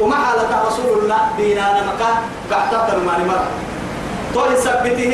[0.00, 2.16] ومع حالة رسول الله دينانا مكان
[2.50, 3.40] بعتبر ما نمر
[4.34, 5.12] طول سبته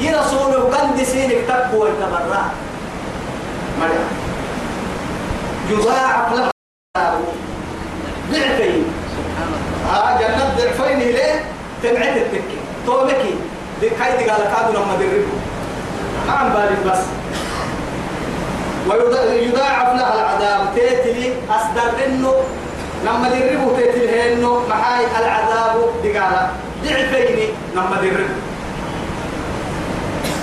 [0.00, 2.44] يي رسول قد سينك تبو ويتبرع.
[3.80, 4.06] مريم.
[5.70, 6.50] يضاعف لها.
[8.32, 8.84] ضعفين.
[9.92, 11.44] آه جنة ضعفين ليه؟
[11.82, 13.34] تبعت التكي تومكي
[13.80, 15.38] دي كاي دي قال كادو لما دربه
[16.26, 17.04] ما عم بالي بس.
[18.88, 20.74] ويضاعف لها العذاب.
[20.74, 22.34] تيتلي أصدر إنه
[23.04, 26.48] لما دربه تيتلي إنه محاي العذاب دي قال
[26.88, 28.30] ضعفين نما درب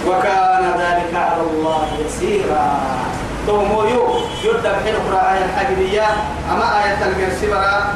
[0.07, 2.67] وكان ذلك على الله يسيرا.
[3.47, 4.03] ثم يو
[4.43, 6.07] يرد بحين أخرى آية حقيقية
[6.51, 7.93] أما آية القرسي برا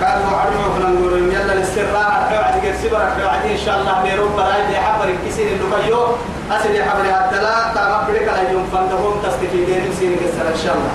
[0.00, 4.66] كانوا عرفوا فلان قولوا يلا للسر أركوا القرسي برا أركوا إن شاء الله بيروب براي
[4.68, 6.02] بيحبر الكسين اللي قيو
[6.50, 10.94] أسل يحبر هاتلا تامك لك يوم فندهم تستفيدين مسيني قصر إن شاء الله.